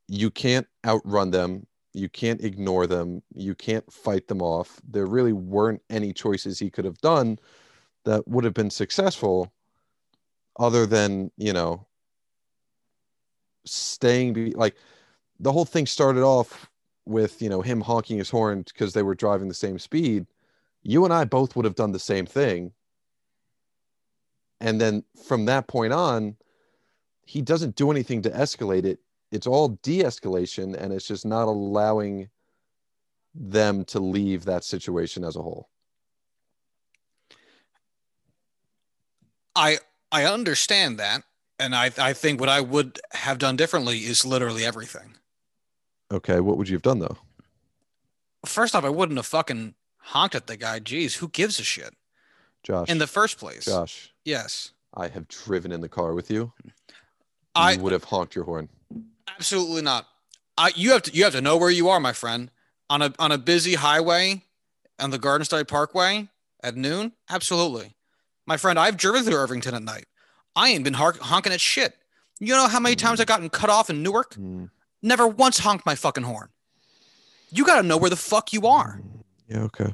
[0.08, 1.66] you can't outrun them.
[1.94, 3.22] You can't ignore them.
[3.34, 4.82] You can't fight them off.
[4.88, 7.40] There really weren't any choices he could have done
[8.06, 9.52] that would have been successful
[10.60, 11.86] other than you know
[13.66, 14.76] staying be like
[15.40, 16.70] the whole thing started off
[17.06, 20.26] with you know him honking his horn because they were driving the same speed.
[20.84, 22.74] You and i both would have done the same thing.
[24.60, 26.36] And then from that point on
[27.26, 29.00] he doesn't do anything to escalate it
[29.32, 32.30] it's all de-escalation and it's just not allowing
[33.34, 35.70] them to leave that situation as a whole
[39.56, 39.80] I
[40.12, 41.24] I understand that.
[41.60, 45.16] And I, I think what I would have done differently is literally everything.
[46.12, 47.18] okay what would you have done though
[48.46, 50.82] First off, I wouldn't have fucking honked at the guy.
[50.82, 51.96] Jeez, who gives a shit?
[52.64, 53.66] josh In the first place.
[53.66, 54.72] josh Yes.
[54.96, 56.52] i have driven in the car with you
[57.56, 58.70] I would have honked your horn
[59.36, 60.08] absolutely not.
[60.58, 62.52] I you have to you have to know where you are, my friend.
[62.90, 64.44] On a on a busy highway
[65.00, 66.28] on the Garden State Parkway
[66.64, 67.14] at noon?
[67.30, 67.96] Absolutely.
[68.46, 70.06] My friend, I've driven through Irvington at night.
[70.56, 71.96] I ain't been honk- honking at shit.
[72.40, 74.36] You know how many times I've gotten cut off in Newark?
[74.36, 74.70] Mm,
[75.02, 76.50] Never once honked my fucking horn.
[77.52, 79.00] You got to know where the fuck you are.
[79.48, 79.94] yeah okay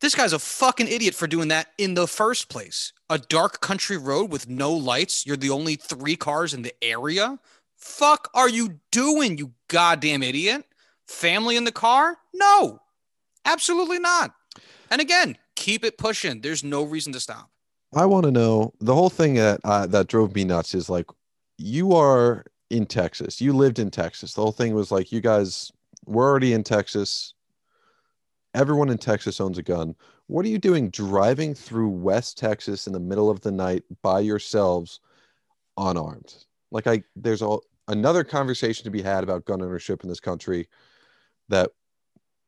[0.00, 2.92] This guy's a fucking idiot for doing that in the first place.
[3.08, 5.24] A dark country road with no lights.
[5.26, 7.38] You're the only three cars in the area.
[7.76, 10.64] Fuck are you doing, you goddamn idiot?
[11.06, 12.18] Family in the car?
[12.34, 12.80] No,
[13.44, 14.34] absolutely not.
[14.90, 16.40] And again, keep it pushing.
[16.40, 17.50] There's no reason to stop.
[17.94, 21.06] I want to know the whole thing that uh, that drove me nuts is like
[21.58, 23.40] you are in Texas.
[23.40, 24.34] You lived in Texas.
[24.34, 25.70] The whole thing was like you guys
[26.06, 27.34] were already in Texas.
[28.54, 29.94] Everyone in Texas owns a gun.
[30.28, 34.20] What are you doing driving through West Texas in the middle of the night by
[34.20, 35.00] yourselves
[35.76, 36.34] unarmed?
[36.72, 40.68] Like I there's a, another conversation to be had about gun ownership in this country
[41.48, 41.70] that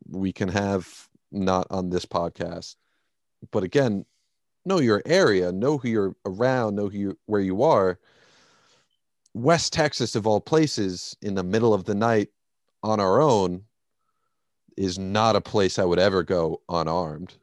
[0.09, 2.77] we can have not on this podcast.
[3.53, 4.05] But again,
[4.65, 8.01] know your area, know who you're around, know who you, where you are.
[9.35, 12.29] West Texas, of all places, in the middle of the night
[12.83, 13.63] on our own,
[14.77, 17.35] is not a place I would ever go unarmed.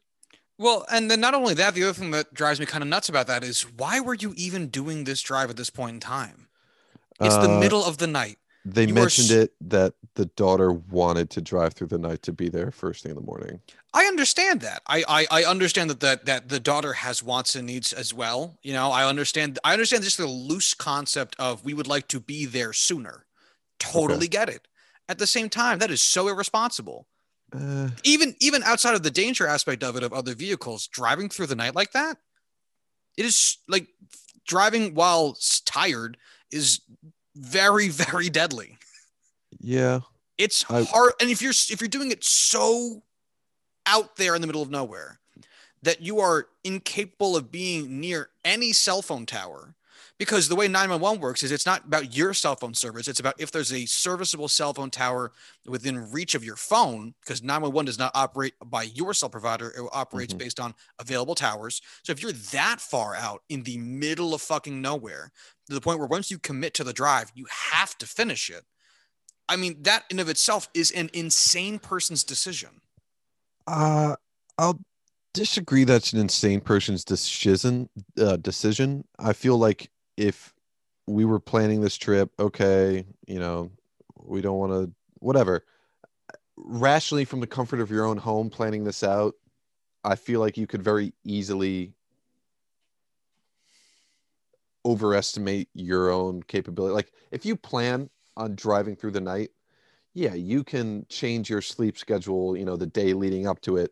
[0.57, 3.09] Well, and then not only that, the other thing that drives me kind of nuts
[3.09, 6.47] about that is why were you even doing this drive at this point in time?
[7.19, 8.39] It's the Uh, middle of the night.
[8.63, 12.23] They You are mentioned s- it that the daughter wanted to drive through the night
[12.23, 13.61] to be there first thing in the morning.
[13.93, 14.81] I understand that.
[14.87, 18.57] I, I I understand that that that the daughter has wants and needs as well.
[18.61, 19.59] You know, I understand.
[19.63, 23.25] I understand just the loose concept of we would like to be there sooner.
[23.79, 24.67] Totally get it.
[25.07, 27.07] At the same time, that is so irresponsible.
[27.53, 31.47] Uh, Even even outside of the danger aspect of it of other vehicles driving through
[31.47, 32.17] the night like that,
[33.17, 33.87] it is like
[34.47, 36.17] driving while tired
[36.51, 36.81] is
[37.35, 38.77] very very deadly.
[39.59, 39.99] yeah,
[40.37, 43.03] It's I- hard, and if you're if you're doing it so
[43.85, 45.19] out there in the middle of nowhere
[45.83, 49.75] that you are incapable of being near any cell phone tower,
[50.17, 53.35] because the way 911 works is it's not about your cell phone service; it's about
[53.39, 55.31] if there's a serviceable cell phone tower
[55.65, 59.89] within reach of your phone, because 911 does not operate by your cell provider; it
[59.91, 60.37] operates Mhm.
[60.37, 61.81] based on available towers.
[62.03, 65.31] So if you're that far out in the middle of fucking nowhere,
[65.67, 68.65] to the point where once you commit to the drive, you have to finish it.
[69.49, 72.81] I mean, that in of itself is an insane person's decision.
[73.67, 74.15] uh,
[74.57, 74.79] I'll
[75.33, 75.83] disagree.
[75.83, 77.89] That's an insane person's decision.
[78.17, 79.05] Uh, decision.
[79.19, 80.53] I feel like if
[81.07, 83.71] we were planning this trip, okay, you know,
[84.17, 85.63] we don't want to, whatever.
[86.57, 89.35] Rationally, from the comfort of your own home, planning this out,
[90.03, 91.93] I feel like you could very easily
[94.85, 96.93] overestimate your own capability.
[96.93, 99.49] Like if you plan on driving through the night,
[100.13, 103.91] yeah, you can change your sleep schedule, you know, the day leading up to it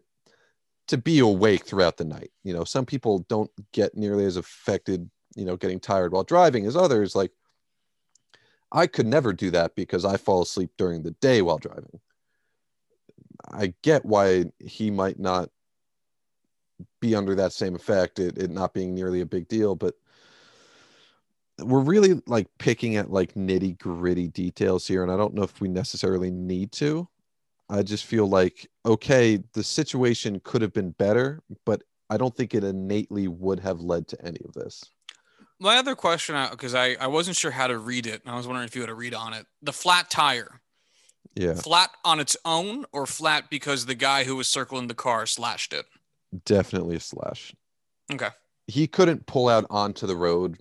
[0.87, 2.31] to be awake throughout the night.
[2.43, 6.65] You know, some people don't get nearly as affected, you know, getting tired while driving
[6.65, 7.15] as others.
[7.15, 7.31] Like
[8.71, 11.99] I could never do that because I fall asleep during the day while driving.
[13.51, 15.49] I get why he might not
[16.99, 19.95] be under that same effect, it, it not being nearly a big deal, but
[21.59, 25.61] we're really like picking at like nitty gritty details here, and I don't know if
[25.61, 27.07] we necessarily need to.
[27.69, 32.53] I just feel like okay, the situation could have been better, but I don't think
[32.53, 34.83] it innately would have led to any of this.
[35.59, 38.47] My other question, because I, I wasn't sure how to read it, and I was
[38.47, 39.45] wondering if you had a read on it.
[39.61, 40.61] The flat tire,
[41.35, 45.25] Yeah, flat on its own, or flat because the guy who was circling the car
[45.25, 45.85] slashed it?
[46.45, 47.53] definitely a slash.
[48.11, 48.29] Okay.
[48.65, 50.57] He couldn't pull out onto the road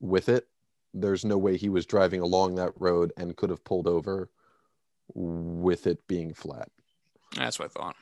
[0.00, 0.48] with it.
[0.94, 4.30] There's no way he was driving along that road and could have pulled over
[5.14, 6.70] with it being flat.
[7.36, 7.96] That's what I thought.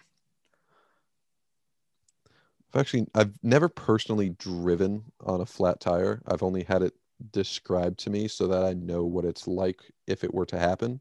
[2.73, 6.21] I've actually I've never personally driven on a flat tire.
[6.27, 6.95] I've only had it
[7.33, 11.01] described to me so that I know what it's like if it were to happen.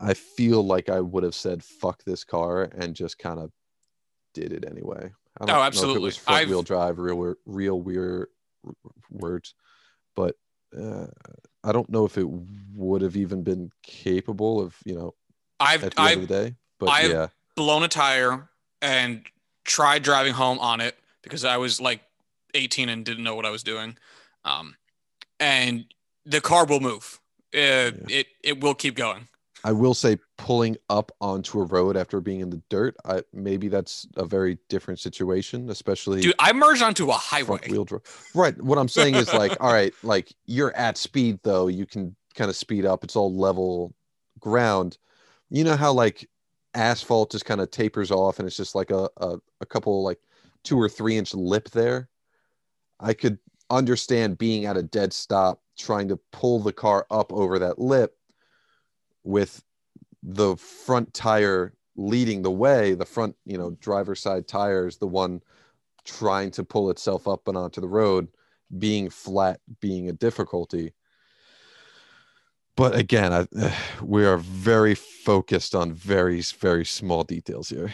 [0.00, 3.50] I feel like I would have said fuck this car and just kind of
[4.34, 5.12] did it anyway.
[5.40, 6.02] I don't Oh, know if absolutely.
[6.02, 8.28] it was front I've- wheel drive, real real weird
[9.10, 9.54] words,
[10.14, 10.36] but
[10.78, 11.06] uh,
[11.64, 15.14] I don't know if it would have even been capable of you know
[15.58, 16.56] I've at the end I've of the day.
[16.78, 18.50] But I've- yeah, blown a tire
[18.82, 19.24] and
[19.64, 22.00] tried driving home on it because I was like
[22.54, 23.96] 18 and didn't know what I was doing.
[24.44, 24.76] Um,
[25.40, 25.84] and
[26.24, 27.20] the car will move.
[27.52, 29.28] It, it it will keep going.
[29.64, 33.68] I will say pulling up onto a road after being in the dirt, I maybe
[33.68, 37.60] that's a very different situation, especially Dude, I merged onto a highway.
[37.68, 38.02] wheel drive.
[38.34, 38.60] Right.
[38.60, 42.48] What I'm saying is like, all right, like you're at speed though, you can kind
[42.50, 43.04] of speed up.
[43.04, 43.94] It's all level
[44.40, 44.98] ground.
[45.48, 46.28] You know how like
[46.74, 50.18] asphalt just kind of tapers off and it's just like a, a, a couple like
[50.64, 52.08] two or three inch lip there.
[53.00, 53.38] I could
[53.70, 58.16] understand being at a dead stop trying to pull the car up over that lip
[59.24, 59.62] with
[60.22, 65.06] the front tire leading the way, the front, you know, driver's side tire is the
[65.06, 65.40] one
[66.04, 68.28] trying to pull itself up and onto the road,
[68.78, 70.92] being flat being a difficulty.
[72.76, 73.46] But again, I,
[74.02, 77.92] we are very focused on very, very small details here.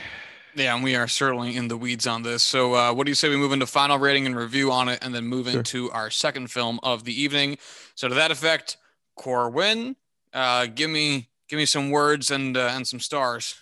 [0.55, 2.43] Yeah, and we are certainly in the weeds on this.
[2.43, 4.99] So, uh, what do you say we move into final rating and review on it,
[5.03, 5.59] and then move Sure.
[5.59, 7.59] into our second film of the evening?
[7.95, 8.77] So, to that effect,
[9.15, 9.97] Corwin,
[10.33, 13.55] uh, give me give me some words and uh, and some stars.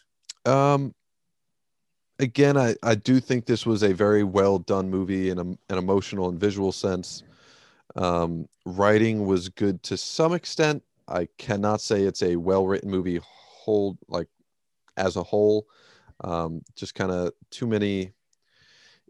[0.46, 0.94] Um,
[2.18, 5.78] again, I, I do think this was a very well done movie in a, an
[5.78, 7.22] emotional and visual sense.
[7.94, 10.82] Um, writing was good to some extent.
[11.08, 14.28] I cannot say it's a well written movie whole like
[14.96, 15.66] as a whole.
[16.22, 18.12] Um, just kind of too many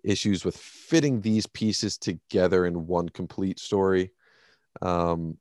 [0.03, 4.13] issues with fitting these pieces together in one complete story.
[4.83, 5.39] Um,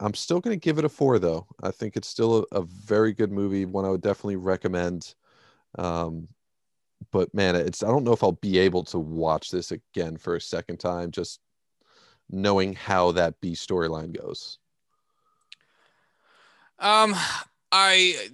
[0.00, 1.46] I'm still going to give it a four, though.
[1.62, 5.14] I think it's still a, a very good movie, one I would definitely recommend.
[5.78, 6.28] Um,
[7.12, 10.36] but man, it's I don't know if I'll be able to watch this again for
[10.36, 11.40] a second time, just
[12.30, 14.58] knowing how that B storyline goes.
[16.78, 17.14] Um,
[17.72, 18.28] I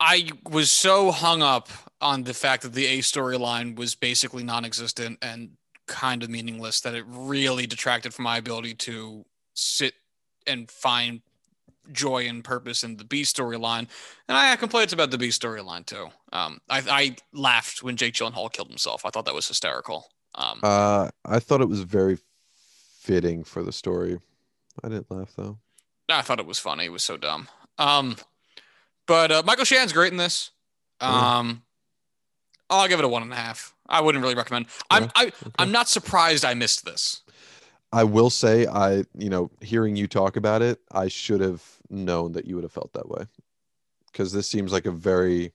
[0.00, 1.68] I was so hung up
[2.00, 5.52] on the fact that the A storyline was basically non-existent and
[5.86, 9.94] kind of meaningless that it really detracted from my ability to sit
[10.46, 11.22] and find
[11.92, 13.86] joy and purpose in the B storyline.
[14.28, 16.08] And I had complaints about the B storyline too.
[16.32, 19.04] Um, I, I laughed when Jake Gyllenhaal killed himself.
[19.04, 20.06] I thought that was hysterical.
[20.34, 22.18] Um, uh, I thought it was very
[22.98, 24.18] fitting for the story.
[24.82, 25.58] I didn't laugh though.
[26.08, 26.86] I thought it was funny.
[26.86, 27.48] It was so dumb.
[27.78, 28.16] Um,
[29.06, 30.50] but uh, Michael Shannon's great in this.
[31.00, 31.62] Um,
[32.70, 33.74] I'll give it a one and a half.
[33.88, 34.66] I wouldn't really recommend.
[34.90, 35.50] I'm I, okay.
[35.58, 37.22] I'm not surprised I missed this.
[37.92, 42.32] I will say, I you know, hearing you talk about it, I should have known
[42.32, 43.26] that you would have felt that way,
[44.10, 45.52] because this seems like a very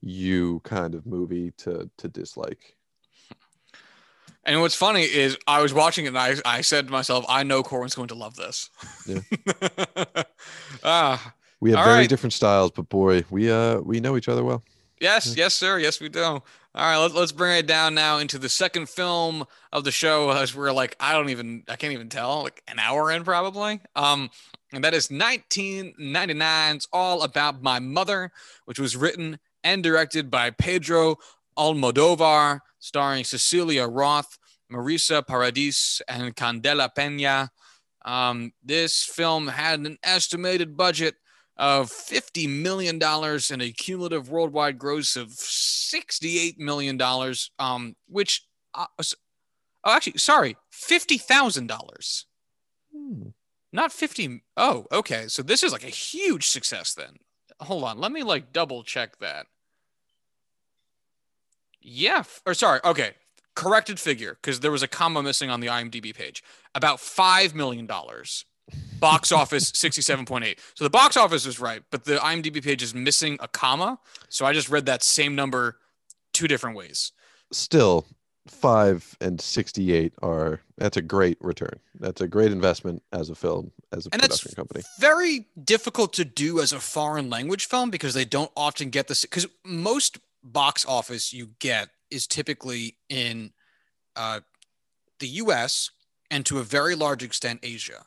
[0.00, 2.76] you kind of movie to to dislike.
[4.44, 7.42] And what's funny is I was watching it and I, I said to myself, I
[7.42, 8.70] know Corwin's going to love this.
[9.06, 9.20] Yeah.
[10.84, 12.08] ah, we have very right.
[12.08, 14.62] different styles, but boy, we uh we know each other well.
[15.00, 15.78] Yes, yes, sir.
[15.78, 16.22] Yes, we do.
[16.22, 16.42] All
[16.74, 20.54] right, let's let's bring it down now into the second film of the show as
[20.54, 23.80] we're like I don't even I can't even tell like an hour in probably.
[23.96, 24.30] Um,
[24.72, 28.30] and that is 1999's All About My Mother,
[28.66, 31.16] which was written and directed by Pedro
[31.56, 34.38] Almodovar, starring Cecilia Roth,
[34.72, 37.50] Marisa Paredes, and Candela Pena.
[38.04, 41.16] Um, this film had an estimated budget
[41.56, 47.00] of $50 million and a cumulative worldwide gross of $68 million,
[47.58, 52.24] um, which, uh, oh, actually, sorry, $50,000.
[52.94, 53.22] Hmm.
[53.72, 54.42] Not 50.
[54.56, 55.26] Oh, okay.
[55.28, 57.16] So this is like a huge success then.
[57.60, 57.98] Hold on.
[57.98, 59.46] Let me like double check that.
[61.88, 62.24] Yeah.
[62.46, 62.80] Or sorry.
[62.84, 63.12] Okay.
[63.54, 66.44] Corrected figure because there was a comma missing on the IMDb page.
[66.74, 67.86] About $5 million
[69.00, 73.38] box office 67.8 so the box office is right but the imdb page is missing
[73.40, 75.78] a comma so i just read that same number
[76.34, 77.12] two different ways
[77.50, 78.04] still
[78.46, 83.72] 5 and 68 are that's a great return that's a great investment as a film
[83.92, 88.12] as a and production company very difficult to do as a foreign language film because
[88.12, 93.52] they don't often get this because most box office you get is typically in
[94.16, 94.40] uh,
[95.20, 95.90] the us
[96.30, 98.04] and to a very large extent asia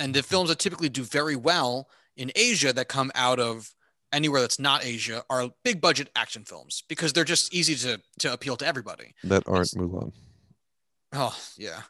[0.00, 3.74] and the films that typically do very well in Asia that come out of
[4.12, 8.32] anywhere that's not Asia are big budget action films because they're just easy to to
[8.32, 9.14] appeal to everybody.
[9.22, 10.12] That aren't it's, Mulan.
[11.12, 11.82] Oh yeah.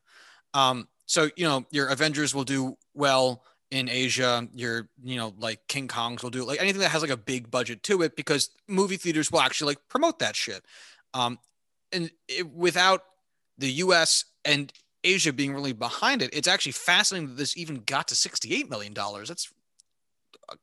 [0.52, 4.48] Um, so you know your Avengers will do well in Asia.
[4.54, 7.50] Your you know like King Kongs will do like anything that has like a big
[7.50, 10.64] budget to it because movie theaters will actually like promote that shit.
[11.14, 11.38] Um,
[11.92, 13.02] and it, without
[13.58, 14.24] the U.S.
[14.44, 18.70] and Asia being really behind it, it's actually fascinating that this even got to $68
[18.70, 18.94] million.
[18.94, 19.52] That's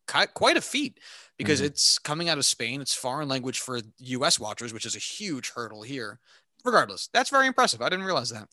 [0.06, 1.00] quite a feat
[1.38, 1.68] because mm-hmm.
[1.68, 2.82] it's coming out of Spain.
[2.82, 6.20] It's foreign language for US watchers, which is a huge hurdle here.
[6.66, 7.82] Regardless, that's very impressive.
[7.82, 8.50] I didn't realize that.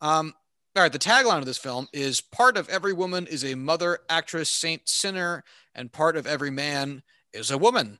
[0.00, 0.34] Um,
[0.76, 4.00] all right, the tagline of this film is part of every woman is a mother,
[4.08, 7.02] actress, saint, sinner, and part of every man
[7.32, 7.98] is a woman.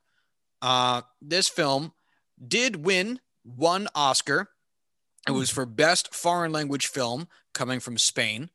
[0.63, 1.93] Uh, this film
[2.47, 4.49] did win one Oscar
[5.27, 8.51] it was for Best Foreign Language Film coming from Spain.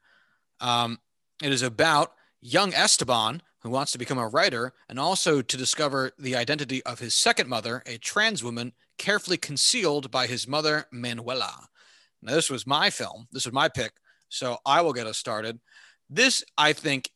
[0.62, 1.00] Um,
[1.44, 6.12] it is about young Esteban who wants to become a writer and also to discover
[6.18, 11.68] the identity of his second mother, a trans woman carefully concealed by his mother, Manuela.
[12.22, 13.28] Now, this was my film.
[13.32, 13.94] This was my pick.
[14.32, 15.60] So I will get us started.
[16.10, 17.12] This, I think,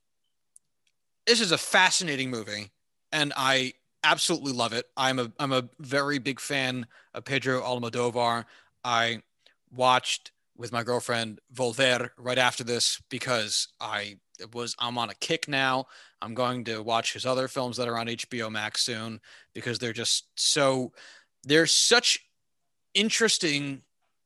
[1.25, 2.71] this is a fascinating movie,
[3.11, 4.85] and I absolutely love it.
[4.95, 6.85] I'm a I'm a very big fan
[7.15, 8.45] of Pedro Almodovar.
[8.83, 9.23] I
[9.71, 14.17] watched with my girlfriend Volver right after this because I
[14.53, 15.87] was I'm on a kick now.
[16.21, 19.19] I'm going to watch his other films that are on HBO Max soon
[19.53, 20.91] because they're just so
[21.43, 22.19] they're such
[22.93, 23.81] interesting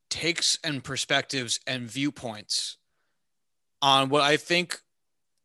[0.09, 2.77] takes and perspectives and viewpoints
[3.81, 4.79] on what I think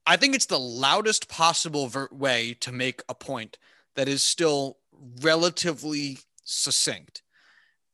[0.07, 3.57] I think it's the loudest possible ver- way to make a point
[3.97, 4.79] that is still
[5.23, 7.23] relatively succinct.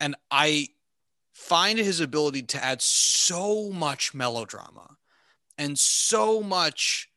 [0.01, 0.69] And I
[1.33, 4.97] find his ability to add so much melodrama
[5.57, 7.09] and so much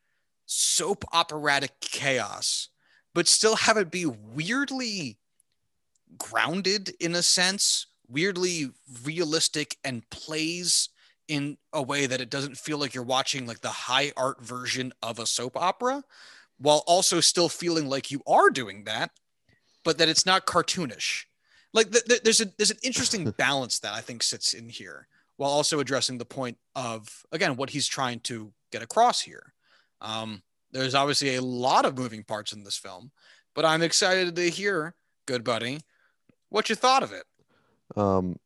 [0.45, 2.69] soap operatic chaos,
[3.15, 5.17] but still have it be weirdly
[6.17, 8.71] grounded in a sense, weirdly
[9.03, 10.89] realistic, and plays
[11.27, 14.91] in a way that it doesn't feel like you're watching like the high art version
[15.01, 16.03] of a soap opera
[16.57, 19.09] while also still feeling like you are doing that
[19.83, 21.25] but that it's not cartoonish.
[21.73, 25.07] Like th- th- there's a there's an interesting balance that i think sits in here
[25.37, 29.53] while also addressing the point of again what he's trying to get across here.
[30.01, 33.11] Um, there's obviously a lot of moving parts in this film
[33.53, 34.95] but i'm excited to hear
[35.27, 35.79] good buddy
[36.49, 37.23] what you thought of it
[37.95, 38.37] Um,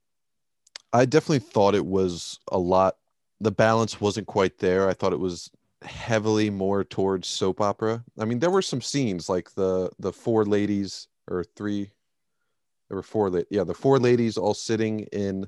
[0.94, 2.98] I definitely thought it was a lot.
[3.40, 4.90] The balance wasn't quite there.
[4.90, 5.52] I thought it was
[5.84, 8.04] heavily more towards soap opera.
[8.20, 11.92] I mean, there were some scenes like the the four ladies or three.
[12.90, 13.44] There were four.
[13.50, 15.48] Yeah, the four ladies all sitting in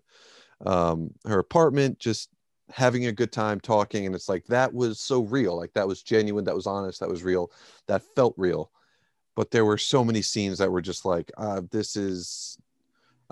[0.65, 2.29] um, her apartment, just
[2.69, 5.55] having a good time talking, and it's like that was so real.
[5.57, 6.45] Like that was genuine.
[6.45, 6.99] That was honest.
[6.99, 7.51] That was real.
[7.87, 8.71] That felt real.
[9.35, 12.57] But there were so many scenes that were just like, uh, this is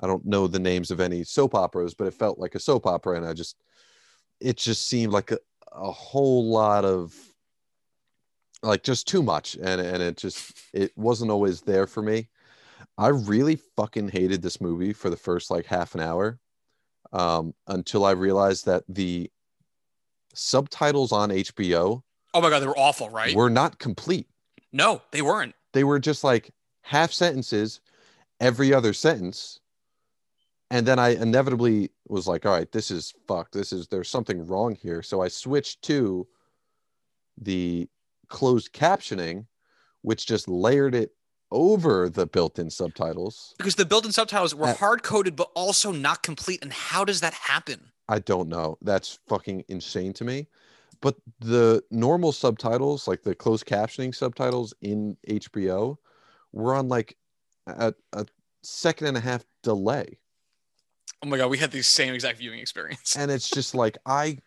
[0.02, 2.86] I don't know the names of any soap operas, but it felt like a soap
[2.86, 3.58] opera, and I just
[4.40, 5.40] it just seemed like a,
[5.72, 7.16] a whole lot of
[8.64, 12.30] like just too much, and and it just it wasn't always there for me.
[12.98, 16.40] I really fucking hated this movie for the first like half an hour,
[17.12, 19.32] um, until I realized that the
[20.34, 22.04] subtitles on HBO
[22.36, 24.28] oh my god they were awful right were not complete.
[24.72, 27.82] no they weren't They were just like half sentences
[28.40, 29.60] every other sentence
[30.70, 33.54] and then i inevitably was like all right this is fucked.
[33.54, 35.02] This is there's something wrong here.
[35.02, 36.28] So i switched to
[37.38, 37.88] the
[38.30, 39.46] closed captioning
[40.02, 41.12] which just layered it
[41.52, 43.56] over the built-in subtitles.
[43.58, 46.62] Because the built-in subtitles were Uh, hard coded but also not complete.
[46.62, 47.92] And how does that happen?
[48.10, 48.78] I don't know.
[48.82, 50.48] That's fucking insane to me.
[51.02, 55.98] But the normal subtitles like the closed captioning subtitles in hbo
[56.52, 57.16] were on like
[57.68, 58.26] a, a
[58.64, 60.20] second and a half delay
[61.24, 63.16] oh my god we had the same exact viewing experience.
[63.18, 64.38] And it's just like I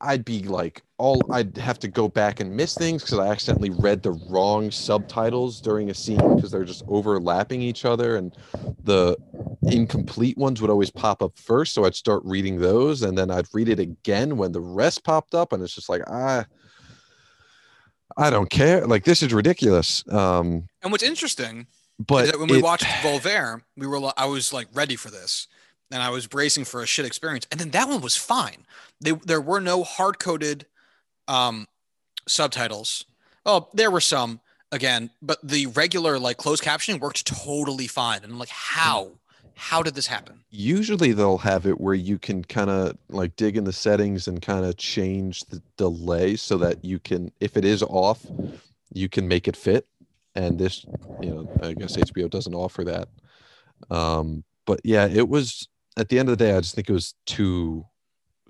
[0.00, 3.70] I'd be like all I'd have to go back and miss things because I accidentally
[3.70, 8.36] read the wrong subtitles during a scene because they're just overlapping each other and
[8.82, 9.16] the
[9.62, 11.72] incomplete ones would always pop up first.
[11.72, 15.34] So I'd start reading those and then I'd read it again when the rest popped
[15.34, 16.46] up and it's just like I
[18.16, 18.86] I don't care.
[18.86, 20.02] Like this is ridiculous.
[20.10, 21.68] Um and what's interesting
[21.98, 25.46] but when we it- watched Volver, we were I was like ready for this,
[25.92, 28.66] and I was bracing for a shit experience, and then that one was fine.
[29.00, 30.66] They, there were no hard coded
[31.28, 31.68] um,
[32.26, 33.04] subtitles.
[33.44, 34.40] Oh, there were some
[34.70, 38.22] again, but the regular like closed captioning worked totally fine.
[38.22, 39.12] And I'm like, how?
[39.54, 40.42] How did this happen?
[40.52, 44.42] usually they'll have it where you can kind of like dig in the settings and
[44.42, 48.24] kind of change the delay so that you can if it is off
[48.92, 49.86] you can make it fit
[50.34, 50.84] and this
[51.22, 53.08] you know i guess hbo doesn't offer that
[53.90, 56.92] um but yeah it was at the end of the day i just think it
[56.92, 57.84] was too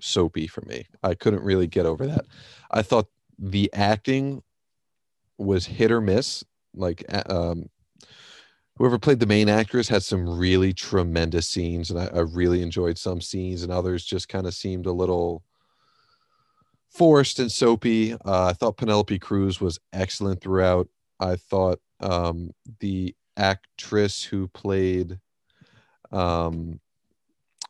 [0.03, 0.85] soapy for me.
[1.01, 2.25] I couldn't really get over that.
[2.69, 3.07] I thought
[3.39, 4.43] the acting
[5.37, 6.43] was hit or miss.
[6.75, 7.69] Like um
[8.77, 12.97] whoever played the main actress had some really tremendous scenes and I, I really enjoyed
[12.97, 15.43] some scenes and others just kind of seemed a little
[16.89, 18.13] forced and soapy.
[18.13, 20.87] Uh, i thought penelope cruz was excellent throughout.
[21.19, 25.19] I thought um, the actress who played
[26.11, 26.79] um,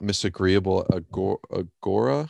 [0.02, 2.30] miss agreeable agora agora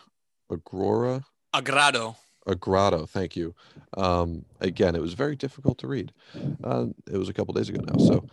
[0.51, 2.15] agora Agrado.
[2.47, 3.55] Agrado, thank you.
[3.95, 6.11] Um, again, it was very difficult to read.
[6.63, 8.25] Uh, it was a couple days ago now, so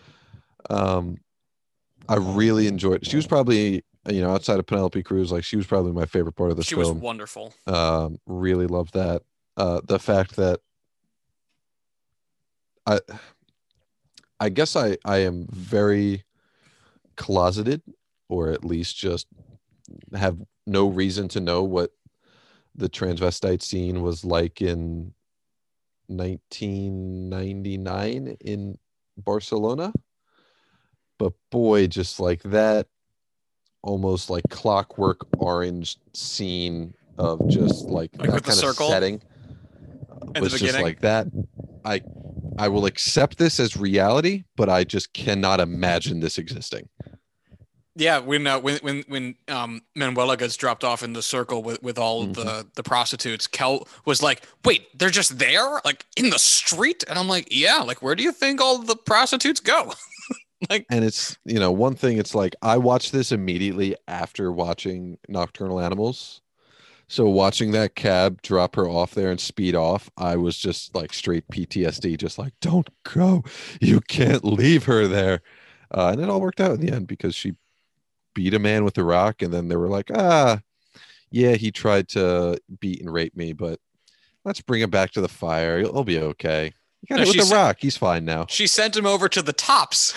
[0.69, 1.19] um,
[2.09, 3.07] I really enjoyed.
[3.07, 6.33] She was probably, you know, outside of Penelope Cruz, like she was probably my favorite
[6.33, 7.01] part of the She was film.
[7.01, 7.55] wonderful.
[7.67, 9.23] Um, really loved that.
[9.57, 10.61] Uh, the fact that
[12.87, 12.99] I,
[14.41, 16.25] I guess I I am very
[17.17, 17.83] closeted,
[18.31, 19.27] or at least just
[20.15, 21.91] have no reason to know what
[22.75, 25.13] the transvestite scene was like in
[26.07, 28.79] 1999 in
[29.19, 29.93] Barcelona.
[31.19, 32.87] But boy, just like that
[33.83, 39.21] almost like clockwork orange scene of just like, Like that kind of circle setting
[40.41, 41.27] was just like that.
[41.85, 42.01] I
[42.59, 46.89] I will accept this as reality, but I just cannot imagine this existing.
[47.97, 51.83] Yeah, when uh, when when when um, Manuela gets dropped off in the circle with
[51.83, 52.51] with all Mm-hmm.
[52.53, 57.19] the the prostitutes, Kel was like, "Wait, they're just there, like in the street?" And
[57.19, 59.93] I'm like, "Yeah, like where do you think all the prostitutes go?"
[60.71, 65.19] like, and it's you know one thing it's like i watched this immediately after watching
[65.29, 66.41] nocturnal animals
[67.09, 71.13] so watching that cab drop her off there and speed off i was just like
[71.15, 73.45] straight ptsd just like don't go
[73.81, 75.43] you can't leave her there
[75.93, 77.55] uh, and it all worked out in the end because she
[78.35, 80.61] beat a man with a rock and then they were like ah
[81.33, 83.79] yeah, he tried to beat and rape me, but
[84.45, 85.79] let's bring him back to the fire.
[85.79, 86.73] He'll, he'll be okay.
[87.03, 87.77] You got No, it with the rock.
[87.79, 88.47] He's fine now.
[88.49, 90.13] She sent him over to the tops.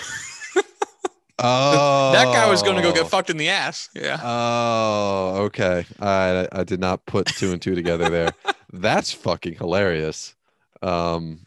[1.38, 3.88] Oh, that guy was going to go get fucked in the ass.
[3.94, 4.18] Yeah.
[4.22, 5.86] Oh, okay.
[6.00, 8.32] I I did not put two and two together there.
[8.72, 10.34] That's fucking hilarious.
[10.82, 11.46] Um,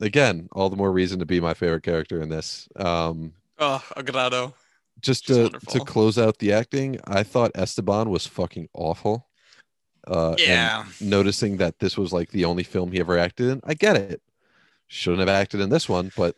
[0.00, 2.68] again, all the more reason to be my favorite character in this.
[2.76, 4.54] Um, Oh, Agrado.
[5.00, 5.72] Just She's to wonderful.
[5.72, 9.28] to close out the acting, I thought Esteban was fucking awful.
[10.06, 10.84] Uh, and Yeah.
[11.00, 14.20] noticing that this was like the only film he ever acted in, I get it.
[14.86, 16.36] Shouldn't have acted in this one, but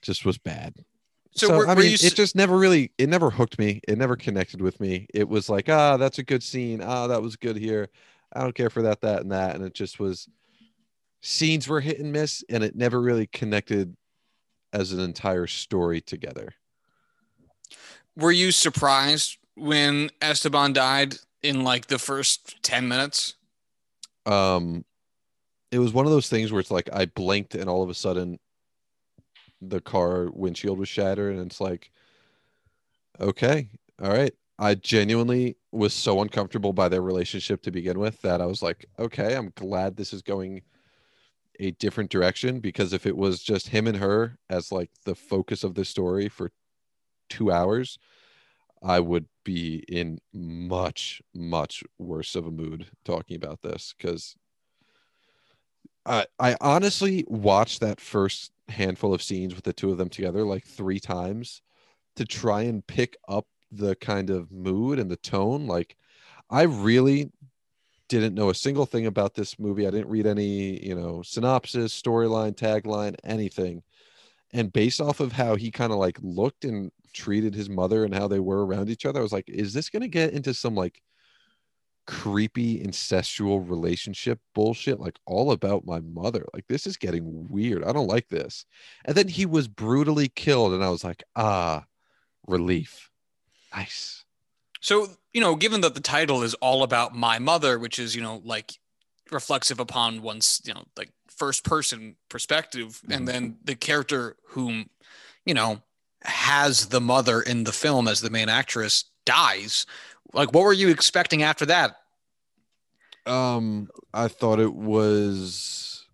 [0.00, 0.74] just was bad.
[1.34, 3.80] So So, were- I were mean, you it just never really, it never hooked me.
[3.86, 5.06] It never connected with me.
[5.14, 6.82] It was like, ah, that's a good scene.
[6.82, 7.88] Ah, that was good here.
[8.32, 9.54] I don't care for that, that, and that.
[9.54, 10.28] And it just was
[11.20, 13.96] scenes were hit and miss, and it never really connected
[14.72, 16.54] as an entire story together.
[18.16, 23.34] Were you surprised when Esteban died in like the first 10 minutes?
[24.26, 24.84] Um,
[25.70, 27.94] it was one of those things where it's like I blinked, and all of a
[27.94, 28.38] sudden,
[29.60, 31.90] the car windshield was shattered, and it's like,
[33.20, 33.68] okay,
[34.02, 34.34] all right.
[34.58, 38.84] I genuinely was so uncomfortable by their relationship to begin with that I was like,
[38.98, 40.62] okay, I'm glad this is going
[41.58, 45.64] a different direction because if it was just him and her as like the focus
[45.64, 46.50] of the story for
[47.32, 47.98] two hours,
[48.82, 54.36] I would be in much, much worse of a mood talking about this because
[56.04, 60.44] I I honestly watched that first handful of scenes with the two of them together
[60.44, 61.62] like three times
[62.16, 65.66] to try and pick up the kind of mood and the tone.
[65.66, 65.96] Like
[66.50, 67.30] I really
[68.08, 69.86] didn't know a single thing about this movie.
[69.86, 73.82] I didn't read any, you know, synopsis, storyline, tagline, anything.
[74.52, 78.14] And based off of how he kind of like looked and treated his mother and
[78.14, 80.52] how they were around each other, I was like, is this going to get into
[80.52, 81.00] some like
[82.06, 86.44] creepy incestual relationship bullshit like all about my mother?
[86.52, 87.84] Like this is getting weird.
[87.84, 88.66] I don't like this.
[89.04, 91.84] And then he was brutally killed and i was like ah
[92.46, 93.10] relief.
[93.74, 94.24] Nice.
[94.80, 98.22] So, you know, given that the title is all about my mother, which is, you
[98.22, 98.72] know, like
[99.30, 103.14] reflexive upon one's, you know, like first person perspective, Mhm.
[103.16, 104.90] and then the character whom,
[105.44, 105.82] you know,
[106.22, 109.86] has the mother in the film as the main actress dies.
[110.32, 111.96] Like, what were you expecting after that?
[113.26, 116.06] um i thought it was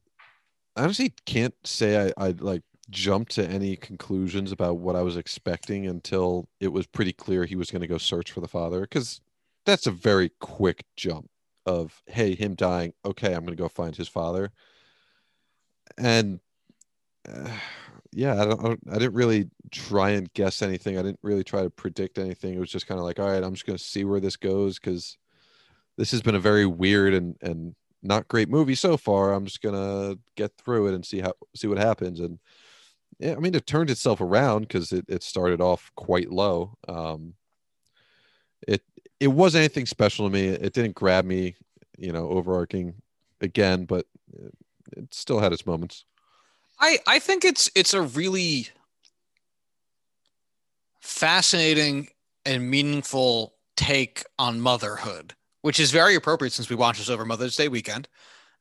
[0.76, 5.16] I honestly can't say i i like jumped to any conclusions about what i was
[5.16, 8.82] expecting until it was pretty clear he was going to go search for the father
[8.82, 9.22] because
[9.64, 11.30] that's a very quick jump
[11.64, 14.52] of hey him dying okay i'm going to go find his father
[15.98, 16.40] and
[17.28, 17.48] uh,
[18.12, 20.98] yeah I, don't, I didn't really try and guess anything.
[20.98, 22.54] I didn't really try to predict anything.
[22.54, 24.36] It was just kind of like all right i'm just going to see where this
[24.36, 25.18] goes because
[25.96, 29.32] this has been a very weird and and not great movie so far.
[29.32, 32.20] I'm just going to get through it and see how see what happens.
[32.20, 32.38] And
[33.18, 36.74] yeah i mean it turned itself around because it, it started off quite low.
[36.86, 37.34] Um
[38.66, 38.82] it
[39.20, 40.46] it wasn't anything special to me.
[40.46, 41.56] It didn't grab me
[41.98, 42.94] you know overarching
[43.40, 44.06] again but
[44.96, 46.04] it, still had its moments
[46.80, 48.68] I I think it's it's a really
[51.00, 52.08] fascinating
[52.44, 57.56] and meaningful take on motherhood, which is very appropriate since we watched this over Mother's
[57.56, 58.06] Day weekend.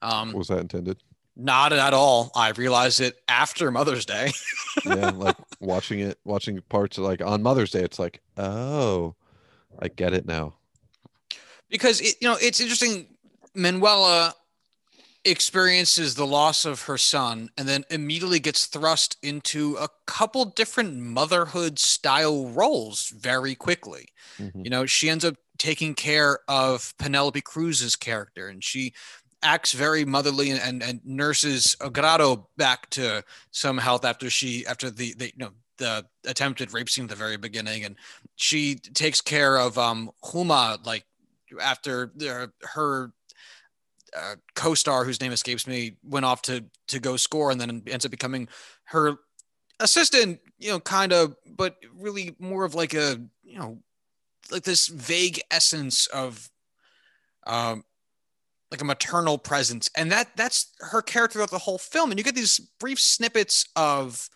[0.02, 0.98] Um, was that intended
[1.36, 2.32] not at all.
[2.36, 4.32] I realized it after Mother's Day.
[4.86, 9.16] yeah like watching it watching parts of like on mother's day it's like oh
[9.80, 10.54] i get it now
[11.70, 13.08] because it, you know it's interesting.
[13.56, 14.36] Manuela
[15.30, 20.98] experiences the loss of her son and then immediately gets thrust into a couple different
[20.98, 24.08] motherhood style roles very quickly.
[24.40, 24.64] Mhm.
[24.64, 28.94] You know, she ends up taking care of Penelope Cruz's character and she
[29.44, 34.90] acts very motherly and, and, and nurses Agrado back to some health after she after
[34.90, 37.96] the, the you know the attempted rape scene at the very beginning and
[38.36, 41.06] she takes care of um Huma like
[41.62, 43.14] after the, her
[44.16, 48.06] uh, co-star whose name escapes me went off to to go score and then ends
[48.06, 48.48] up becoming
[48.86, 49.16] her
[49.80, 53.78] assistant you know kind of but really more of like a you know
[54.52, 56.50] like this vague essence of
[57.46, 57.84] um
[58.72, 59.90] like a maternal presence.
[59.96, 62.12] And that that's her character throughout the whole film.
[62.12, 64.30] And you get these brief snippets of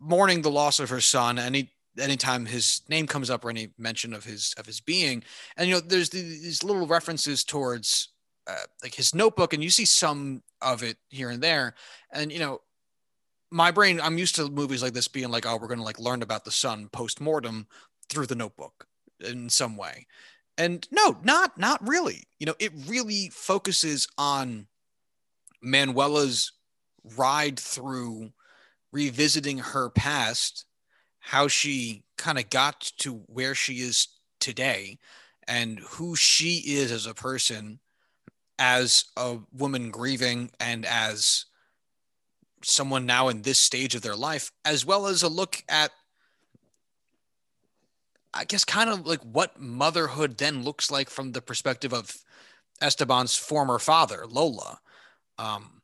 [0.00, 4.14] mourning the loss of her son any anytime his name comes up or any mention
[4.14, 5.22] of his of his being.
[5.56, 8.08] And you know there's these these little references towards
[8.48, 11.74] uh, like his notebook and you see some of it here and there
[12.12, 12.60] and you know
[13.50, 16.00] my brain i'm used to movies like this being like oh we're going to like
[16.00, 17.66] learn about the son post-mortem
[18.08, 18.86] through the notebook
[19.20, 20.06] in some way
[20.58, 22.24] and no, not not really.
[22.38, 24.66] You know, it really focuses on
[25.62, 26.52] Manuela's
[27.16, 28.30] ride through
[28.92, 30.64] revisiting her past,
[31.20, 34.08] how she kind of got to where she is
[34.40, 34.98] today,
[35.46, 37.78] and who she is as a person,
[38.58, 41.46] as a woman grieving, and as
[42.62, 45.90] someone now in this stage of their life, as well as a look at
[48.34, 52.16] I guess kind of like what motherhood then looks like from the perspective of
[52.80, 54.80] Esteban's former father, Lola.
[55.38, 55.82] Um,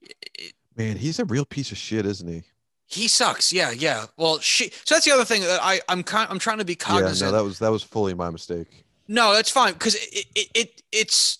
[0.00, 2.42] it, Man, he's a real piece of shit, isn't he?
[2.86, 3.52] He sucks.
[3.52, 4.06] Yeah, yeah.
[4.16, 4.70] Well, she.
[4.84, 7.28] So that's the other thing that I I'm kind I'm trying to be cognizant.
[7.28, 8.85] Yeah, no, that was that was fully my mistake.
[9.08, 11.38] No, that's fine because it, it it it's.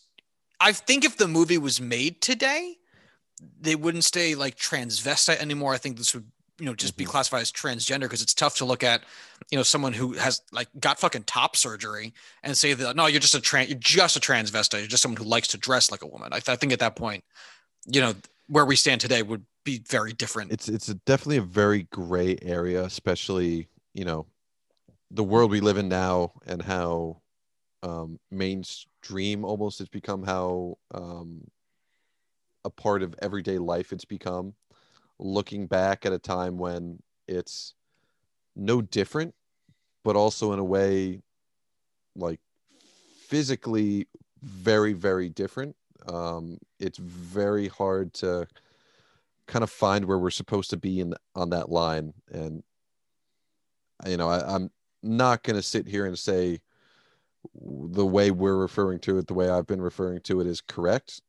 [0.58, 2.76] I think if the movie was made today,
[3.60, 5.74] they wouldn't stay like transvestite anymore.
[5.74, 6.24] I think this would
[6.58, 7.04] you know just mm-hmm.
[7.04, 9.02] be classified as transgender because it's tough to look at
[9.50, 13.20] you know someone who has like got fucking top surgery and say that no you're
[13.20, 16.02] just a trans you're just a transvestite you're just someone who likes to dress like
[16.02, 17.24] a woman I, th- I think at that point
[17.86, 18.14] you know
[18.48, 22.38] where we stand today would be very different it's it's a, definitely a very gray
[22.40, 24.26] area especially you know
[25.10, 27.20] the world we live in now and how
[27.82, 31.46] um, mainstream almost it's become how um,
[32.64, 34.54] a part of everyday life it's become
[35.18, 37.74] looking back at a time when it's
[38.54, 39.34] no different,
[40.04, 41.22] but also in a way
[42.14, 42.40] like
[43.26, 44.06] physically
[44.42, 45.76] very, very different.
[46.08, 48.46] Um, it's very hard to
[49.46, 52.12] kind of find where we're supposed to be in on that line.
[52.30, 52.62] And
[54.06, 54.70] you know, I, I'm
[55.02, 56.60] not going to sit here and say
[57.54, 61.20] the way we're referring to it, the way I've been referring to it, is correct.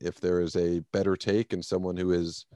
[0.00, 2.46] If there is a better take and someone who is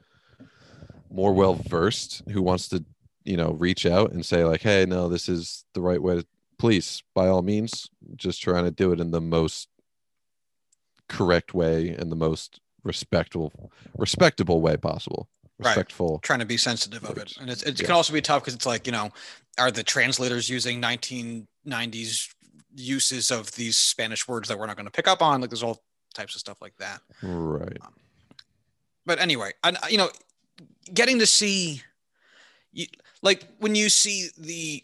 [1.11, 2.83] more well versed who wants to
[3.23, 6.25] you know reach out and say like hey no this is the right way to
[6.57, 9.69] please by all means just trying to do it in the most
[11.07, 16.21] correct way and the most respectful respectable way possible respectful right.
[16.21, 17.87] trying to be sensitive of it and it's, it yeah.
[17.87, 19.09] can also be tough because it's like you know
[19.57, 22.33] are the translators using 1990s
[22.75, 25.63] uses of these spanish words that we're not going to pick up on like there's
[25.63, 25.81] all
[26.13, 27.93] types of stuff like that right um,
[29.05, 30.09] but anyway and you know
[30.93, 31.81] getting to see
[32.71, 32.85] you,
[33.21, 34.83] like when you see the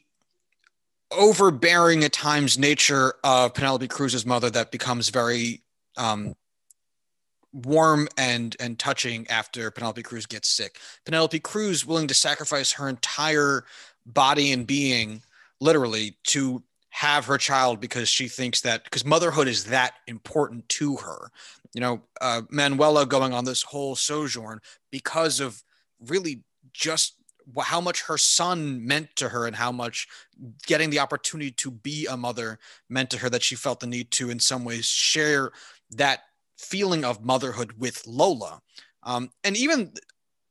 [1.12, 5.62] overbearing at times nature of Penelope Cruz's mother that becomes very
[5.98, 6.36] um,
[7.54, 10.80] warm and and touching after Penelope Cruz gets sick.
[11.06, 13.66] Penelope Cruz willing to sacrifice her entire
[14.06, 15.22] body and being
[15.62, 16.64] literally to
[16.96, 21.30] have her child because she thinks that because motherhood is that important to her.
[21.74, 25.62] You know, uh, Manuela going on this whole sojourn because of
[26.00, 27.16] really just
[27.60, 30.08] how much her son meant to her and how much
[30.68, 34.10] getting the opportunity to be a mother meant to her that she felt the need
[34.12, 35.52] to in some ways share
[35.92, 36.22] that
[36.58, 38.62] feeling of motherhood with lola
[39.04, 39.92] um, and even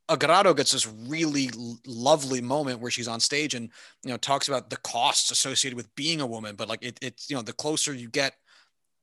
[0.09, 1.51] Agrado gets this really
[1.87, 3.71] lovely moment where she's on stage and
[4.05, 7.31] you know talks about the costs associated with being a woman but like it, it's
[7.31, 8.35] you know the closer you get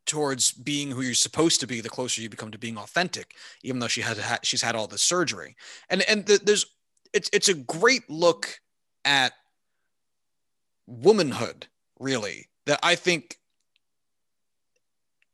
[0.06, 3.80] towards being who you're supposed to be the closer you become to being authentic even
[3.80, 5.56] though she has she's had all this surgery.
[5.90, 6.66] And and the, there's
[7.14, 8.60] it's it's a great look
[9.04, 9.34] at
[10.88, 11.68] womanhood
[12.00, 13.40] really that i think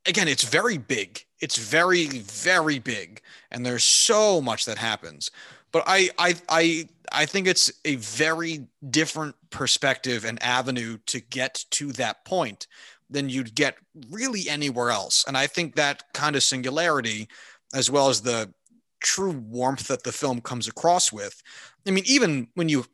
[0.08, 1.24] again it's very big.
[1.40, 3.22] It's very very big.
[3.52, 5.30] And there's so much that happens
[5.78, 11.66] but i i i i think it's a very different perspective and avenue to get
[11.70, 12.68] to that point
[13.10, 13.78] than you'd get
[14.10, 15.24] really anywhere else.
[15.28, 17.28] And I think that kind of singularity,
[17.74, 18.54] as well as the
[19.00, 21.42] true warmth that the film comes across with.
[21.88, 22.86] I mean, even when you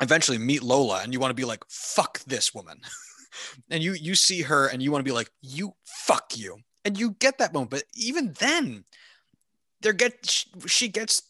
[0.00, 2.80] eventually meet Lola and you want to be like, fuck this woman.
[3.70, 6.58] and you you see her and you want to be like, you fuck you.
[6.84, 7.70] And you get that moment.
[7.70, 8.84] But even then,
[9.80, 11.22] there get she gets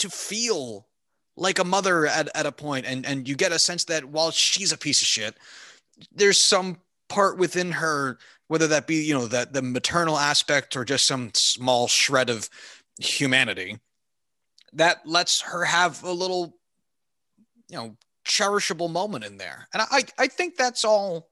[0.00, 0.86] to feel
[1.36, 4.30] like a mother at, at a point and and you get a sense that while
[4.30, 5.36] she's a piece of shit
[6.12, 6.78] there's some
[7.08, 11.30] part within her, whether that be, you know, that the maternal aspect or just some
[11.34, 12.48] small shred of
[12.98, 13.78] humanity,
[14.72, 16.56] that lets her have a little,
[17.68, 19.68] you know, cherishable moment in there.
[19.74, 21.28] And I, I think that's all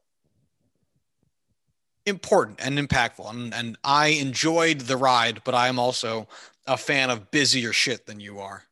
[2.04, 3.30] important and impactful.
[3.30, 6.26] And, and I enjoyed the ride, but I'm also
[6.68, 8.64] a fan of busier shit than you are.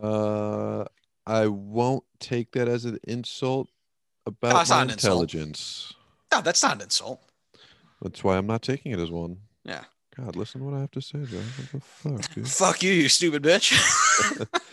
[0.00, 0.84] Uh,
[1.26, 3.68] I won't take that as an insult
[4.26, 5.92] about no, my intelligence.
[6.32, 7.20] No, that's not an insult.
[8.00, 9.38] That's why I'm not taking it as one.
[9.64, 9.84] Yeah.
[10.16, 11.38] God, listen to what I have to say, Joe.
[11.38, 12.48] What the fuck, dude?
[12.48, 13.76] fuck you, you stupid bitch.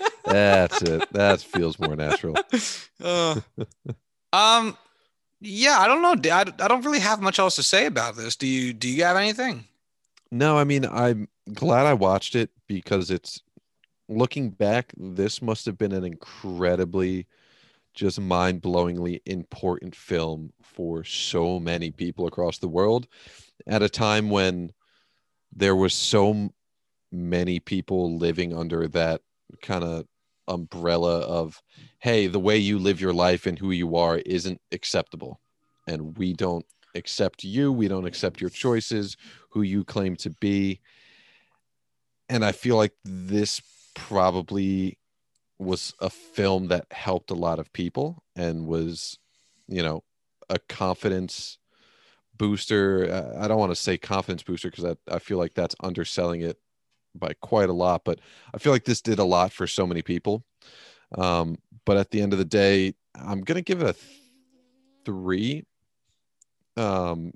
[0.26, 1.11] That's it.
[1.13, 2.36] That feels more natural.
[3.01, 3.39] Uh,
[4.34, 4.78] Um,
[5.39, 6.32] yeah, I don't know.
[6.32, 8.36] I, I don't really have much else to say about this.
[8.36, 8.74] Do you?
[8.74, 9.65] Do you have anything?
[10.32, 13.41] No, I mean, I'm glad I watched it because it's
[14.09, 17.28] looking back, this must have been an incredibly
[17.93, 23.07] just mind-blowingly important film for so many people across the world
[23.65, 24.71] at a time when
[25.55, 26.49] there was so
[27.11, 29.21] many people living under that
[29.61, 30.05] kind of
[30.47, 31.61] umbrella of
[31.99, 35.39] hey the way you live your life and who you are isn't acceptable.
[35.88, 36.65] And we don't
[36.95, 39.17] accept you we don't accept your choices
[39.58, 40.80] who you claim to be.
[42.30, 43.60] And i feel like this
[43.95, 44.99] probably
[45.58, 49.18] was a film that helped a lot of people and was
[49.68, 50.03] you know
[50.49, 51.58] a confidence
[52.38, 53.34] booster.
[53.39, 56.60] I don't want to say confidence booster because I, I feel like that's underselling it
[57.16, 58.20] by quite a lot but
[58.53, 60.43] i feel like this did a lot for so many people.
[61.18, 64.22] Um, but at the end of the day i'm gonna give it a th-
[65.05, 65.66] three.
[66.76, 67.34] Um,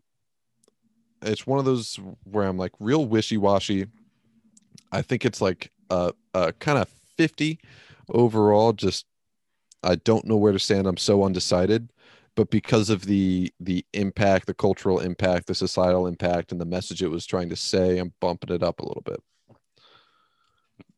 [1.21, 3.87] it's one of those where i'm like real wishy-washy.
[4.91, 7.59] I think it's like a, a kind of 50
[8.09, 9.05] overall just
[9.83, 10.87] i don't know where to stand.
[10.87, 11.91] I'm so undecided.
[12.35, 17.03] But because of the the impact the cultural impact the societal impact and the message
[17.03, 19.21] it was trying to say i'm bumping it up a little bit.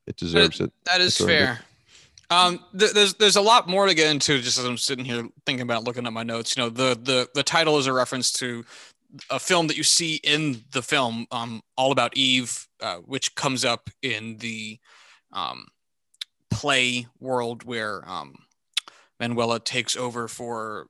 [0.05, 1.59] It deserves that, it that is fair.
[2.29, 5.27] Um th- there's there's a lot more to get into just as i'm sitting here
[5.45, 6.55] thinking about looking at my notes.
[6.55, 8.63] You know the the the title is a reference to
[9.29, 13.63] a film that you see in the film um all about eve uh, which comes
[13.63, 14.79] up in the
[15.31, 15.67] um
[16.53, 18.35] play world where um,
[19.19, 20.87] Manuela takes over for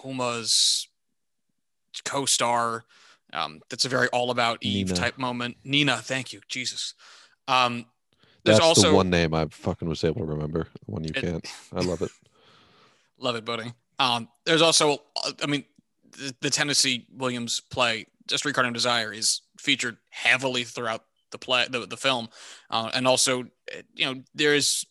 [0.00, 0.88] Huma's
[2.04, 2.84] co-star.
[3.32, 4.98] Um, that's a very all about Eve Nina.
[4.98, 5.56] type moment.
[5.64, 6.94] Nina, thank you, Jesus.
[7.46, 7.86] Um,
[8.44, 10.66] there's that's also the one name I fucking was able to remember.
[10.86, 11.46] The one you it, can't.
[11.74, 12.10] I love it.
[13.18, 13.72] love it, buddy.
[13.98, 15.02] Um, there's also,
[15.42, 15.64] I mean,
[16.40, 21.86] the, Tennessee Williams play, A Streetcar Named Desire, is featured heavily throughout the play, the,
[21.86, 22.28] the film,
[22.70, 23.44] uh, and also,
[23.94, 24.84] you know, there's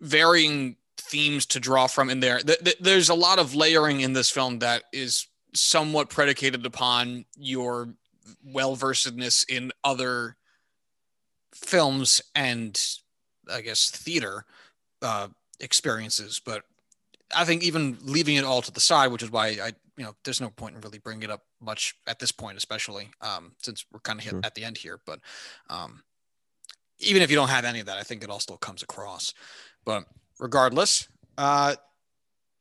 [0.00, 2.40] varying themes to draw from in there.
[2.80, 7.88] There's a lot of layering in this film that is somewhat predicated upon your
[8.44, 10.36] well versedness in other
[11.54, 12.80] films and
[13.50, 14.44] I guess theater
[15.02, 15.28] uh,
[15.60, 16.40] experiences.
[16.44, 16.62] But
[17.34, 20.14] I think even leaving it all to the side, which is why I, you know,
[20.24, 23.84] there's no point in really bringing it up much at this point, especially um, since
[23.92, 24.40] we're kind of sure.
[24.42, 25.00] at the end here.
[25.06, 25.20] But
[25.70, 26.02] um,
[26.98, 29.34] even if you don't have any of that, I think it all still comes across.
[29.84, 30.04] But
[30.40, 31.76] regardless, uh,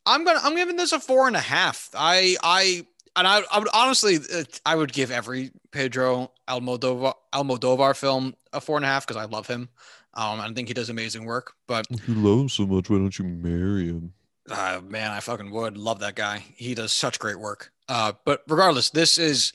[0.05, 1.89] I'm gonna I'm giving this a four and a half.
[1.95, 4.19] I I and I, I would honestly
[4.65, 9.25] I would give every Pedro Almodovar Almodovar film a four and a half because I
[9.25, 9.69] love him.
[10.15, 11.53] Um, I think he does amazing work.
[11.67, 14.13] But if you love him so much, why don't you marry him?
[14.49, 16.43] Uh, man, I fucking would love that guy.
[16.55, 17.71] He does such great work.
[17.87, 19.53] Uh, but regardless, this is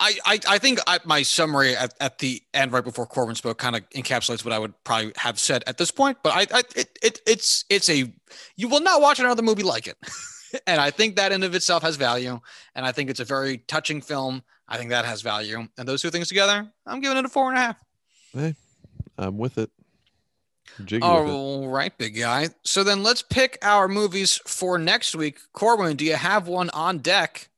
[0.00, 3.58] I, I, I think I, my summary at, at the end, right before Corwin spoke,
[3.58, 6.16] kind of encapsulates what I would probably have said at this point.
[6.22, 8.10] But I, I it, it, it's it's a
[8.56, 9.96] you will not watch another movie like it,
[10.66, 12.40] and I think that in of itself has value,
[12.74, 14.42] and I think it's a very touching film.
[14.66, 17.50] I think that has value, and those two things together, I'm giving it a four
[17.50, 17.84] and a half.
[18.32, 18.54] Hey,
[19.18, 19.70] I'm with it.
[20.86, 22.48] Jiggy All right, big guy.
[22.62, 25.38] So then let's pick our movies for next week.
[25.52, 27.48] Corwin, do you have one on deck?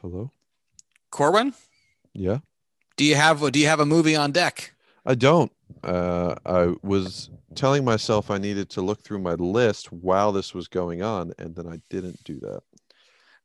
[0.00, 0.30] Hello,
[1.10, 1.54] Corwin.
[2.12, 2.38] Yeah.
[2.96, 4.72] Do you have a, Do you have a movie on deck?
[5.04, 5.52] I don't.
[5.82, 10.68] Uh, I was telling myself I needed to look through my list while this was
[10.68, 12.62] going on, and then I didn't do that.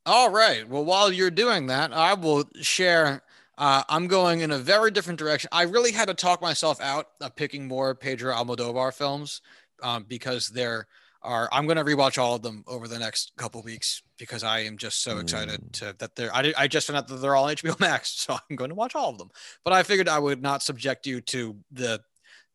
[0.05, 0.67] All right.
[0.67, 3.21] Well, while you're doing that, I will share.
[3.58, 5.49] Uh, I'm going in a very different direction.
[5.52, 9.41] I really had to talk myself out of picking more Pedro Almodovar films
[9.84, 10.88] um, because they're
[11.24, 14.62] are I'm going to rewatch all of them over the next couple weeks because I
[14.62, 15.72] am just so excited mm.
[15.74, 18.56] to that they're I, I just found out that they're all HBO Max, so I'm
[18.56, 19.30] going to watch all of them.
[19.64, 22.02] But I figured I would not subject you to the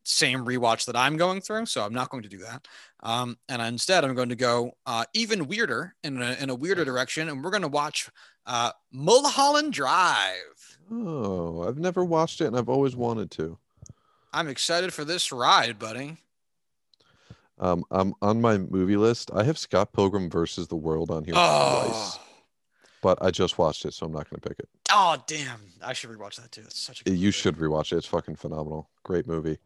[0.06, 2.66] same rewatch that I'm going through, so I'm not going to do that.
[3.02, 6.84] Um, and instead, I'm going to go uh, even weirder in a, in a weirder
[6.84, 8.08] direction, and we're going to watch
[8.46, 10.78] uh, Mulholland Drive.
[10.90, 13.58] Oh, I've never watched it, and I've always wanted to.
[14.32, 16.18] I'm excited for this ride, buddy.
[17.58, 19.30] Um, I'm on my movie list.
[19.34, 21.84] I have Scott Pilgrim versus the World on here oh.
[21.86, 22.18] twice,
[23.02, 24.68] but I just watched it, so I'm not going to pick it.
[24.92, 25.60] Oh damn!
[25.82, 26.62] I should rewatch that too.
[26.62, 27.10] It's such a.
[27.10, 27.30] you movie.
[27.30, 27.96] should rewatch it.
[27.96, 28.90] It's fucking phenomenal.
[29.04, 29.58] Great movie.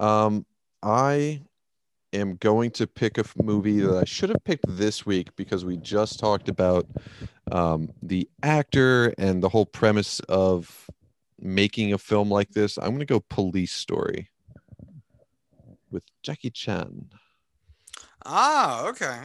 [0.00, 0.46] Um,
[0.82, 1.42] I
[2.12, 5.76] am going to pick a movie that I should have picked this week because we
[5.76, 6.86] just talked about
[7.52, 10.88] um, the actor and the whole premise of
[11.38, 12.78] making a film like this.
[12.78, 14.30] I'm going to go Police Story.
[15.90, 17.10] with Jackie Chan.
[18.24, 19.18] Ah, okay.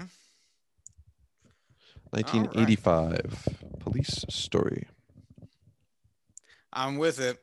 [2.12, 3.48] 1985
[3.80, 4.88] police story.
[6.72, 7.42] I'm with it.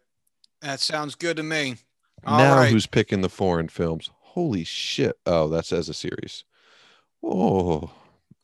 [0.60, 1.76] That sounds good to me.
[2.24, 2.70] All now right.
[2.70, 4.10] who's picking the foreign films?
[4.20, 5.16] Holy shit.
[5.26, 6.44] Oh, that's as a series.
[7.22, 7.90] Oh,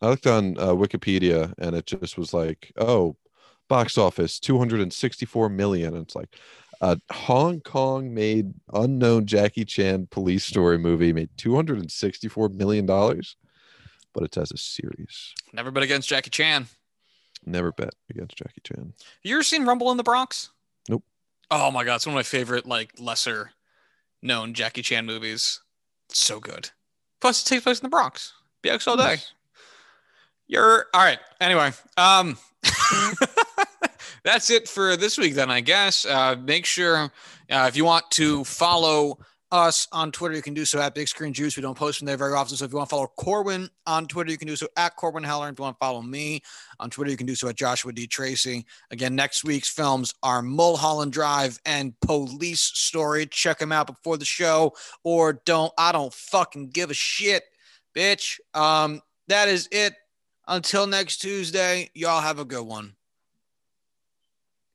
[0.00, 3.16] I looked on uh, Wikipedia and it just was like, oh,
[3.68, 5.94] box office 264 million.
[5.94, 6.36] And it's like
[6.80, 13.36] a Hong Kong made unknown Jackie Chan police story movie made 264 million dollars,
[14.14, 15.34] but it's as a series.
[15.52, 16.68] Never bet against Jackie Chan.
[17.44, 18.92] Never bet against Jackie Chan.
[19.22, 20.50] You ever seen Rumble in the Bronx?
[20.88, 21.04] Nope.
[21.50, 23.52] Oh my god, it's one of my favorite, like lesser
[24.22, 25.60] known Jackie Chan movies.
[26.10, 26.70] It's so good.
[27.20, 28.32] Plus, it takes place in the Bronx.
[28.62, 29.04] BX all day.
[29.04, 29.32] Nice.
[30.46, 31.18] You're all right.
[31.40, 32.38] Anyway, um,
[34.24, 35.34] that's it for this week.
[35.34, 36.06] Then I guess.
[36.06, 37.10] Uh, make sure
[37.50, 39.18] uh, if you want to follow
[39.50, 41.56] us on Twitter, you can do so at Big Screen Juice.
[41.56, 42.56] We don't post from there very often.
[42.56, 45.24] So if you want to follow Corwin on Twitter, you can do so at Corwin
[45.24, 45.48] Heller.
[45.48, 46.42] If you want to follow me
[46.80, 48.06] on Twitter, you can do so at Joshua D.
[48.06, 48.66] Tracy.
[48.90, 53.26] Again, next week's films are Mulholland Drive and Police Story.
[53.26, 54.74] Check them out before the show
[55.04, 55.72] or don't.
[55.78, 57.44] I don't fucking give a shit,
[57.94, 58.38] bitch.
[58.54, 59.94] Um, that is it.
[60.46, 62.94] Until next Tuesday, y'all have a good one.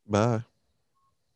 [0.07, 0.43] Bye.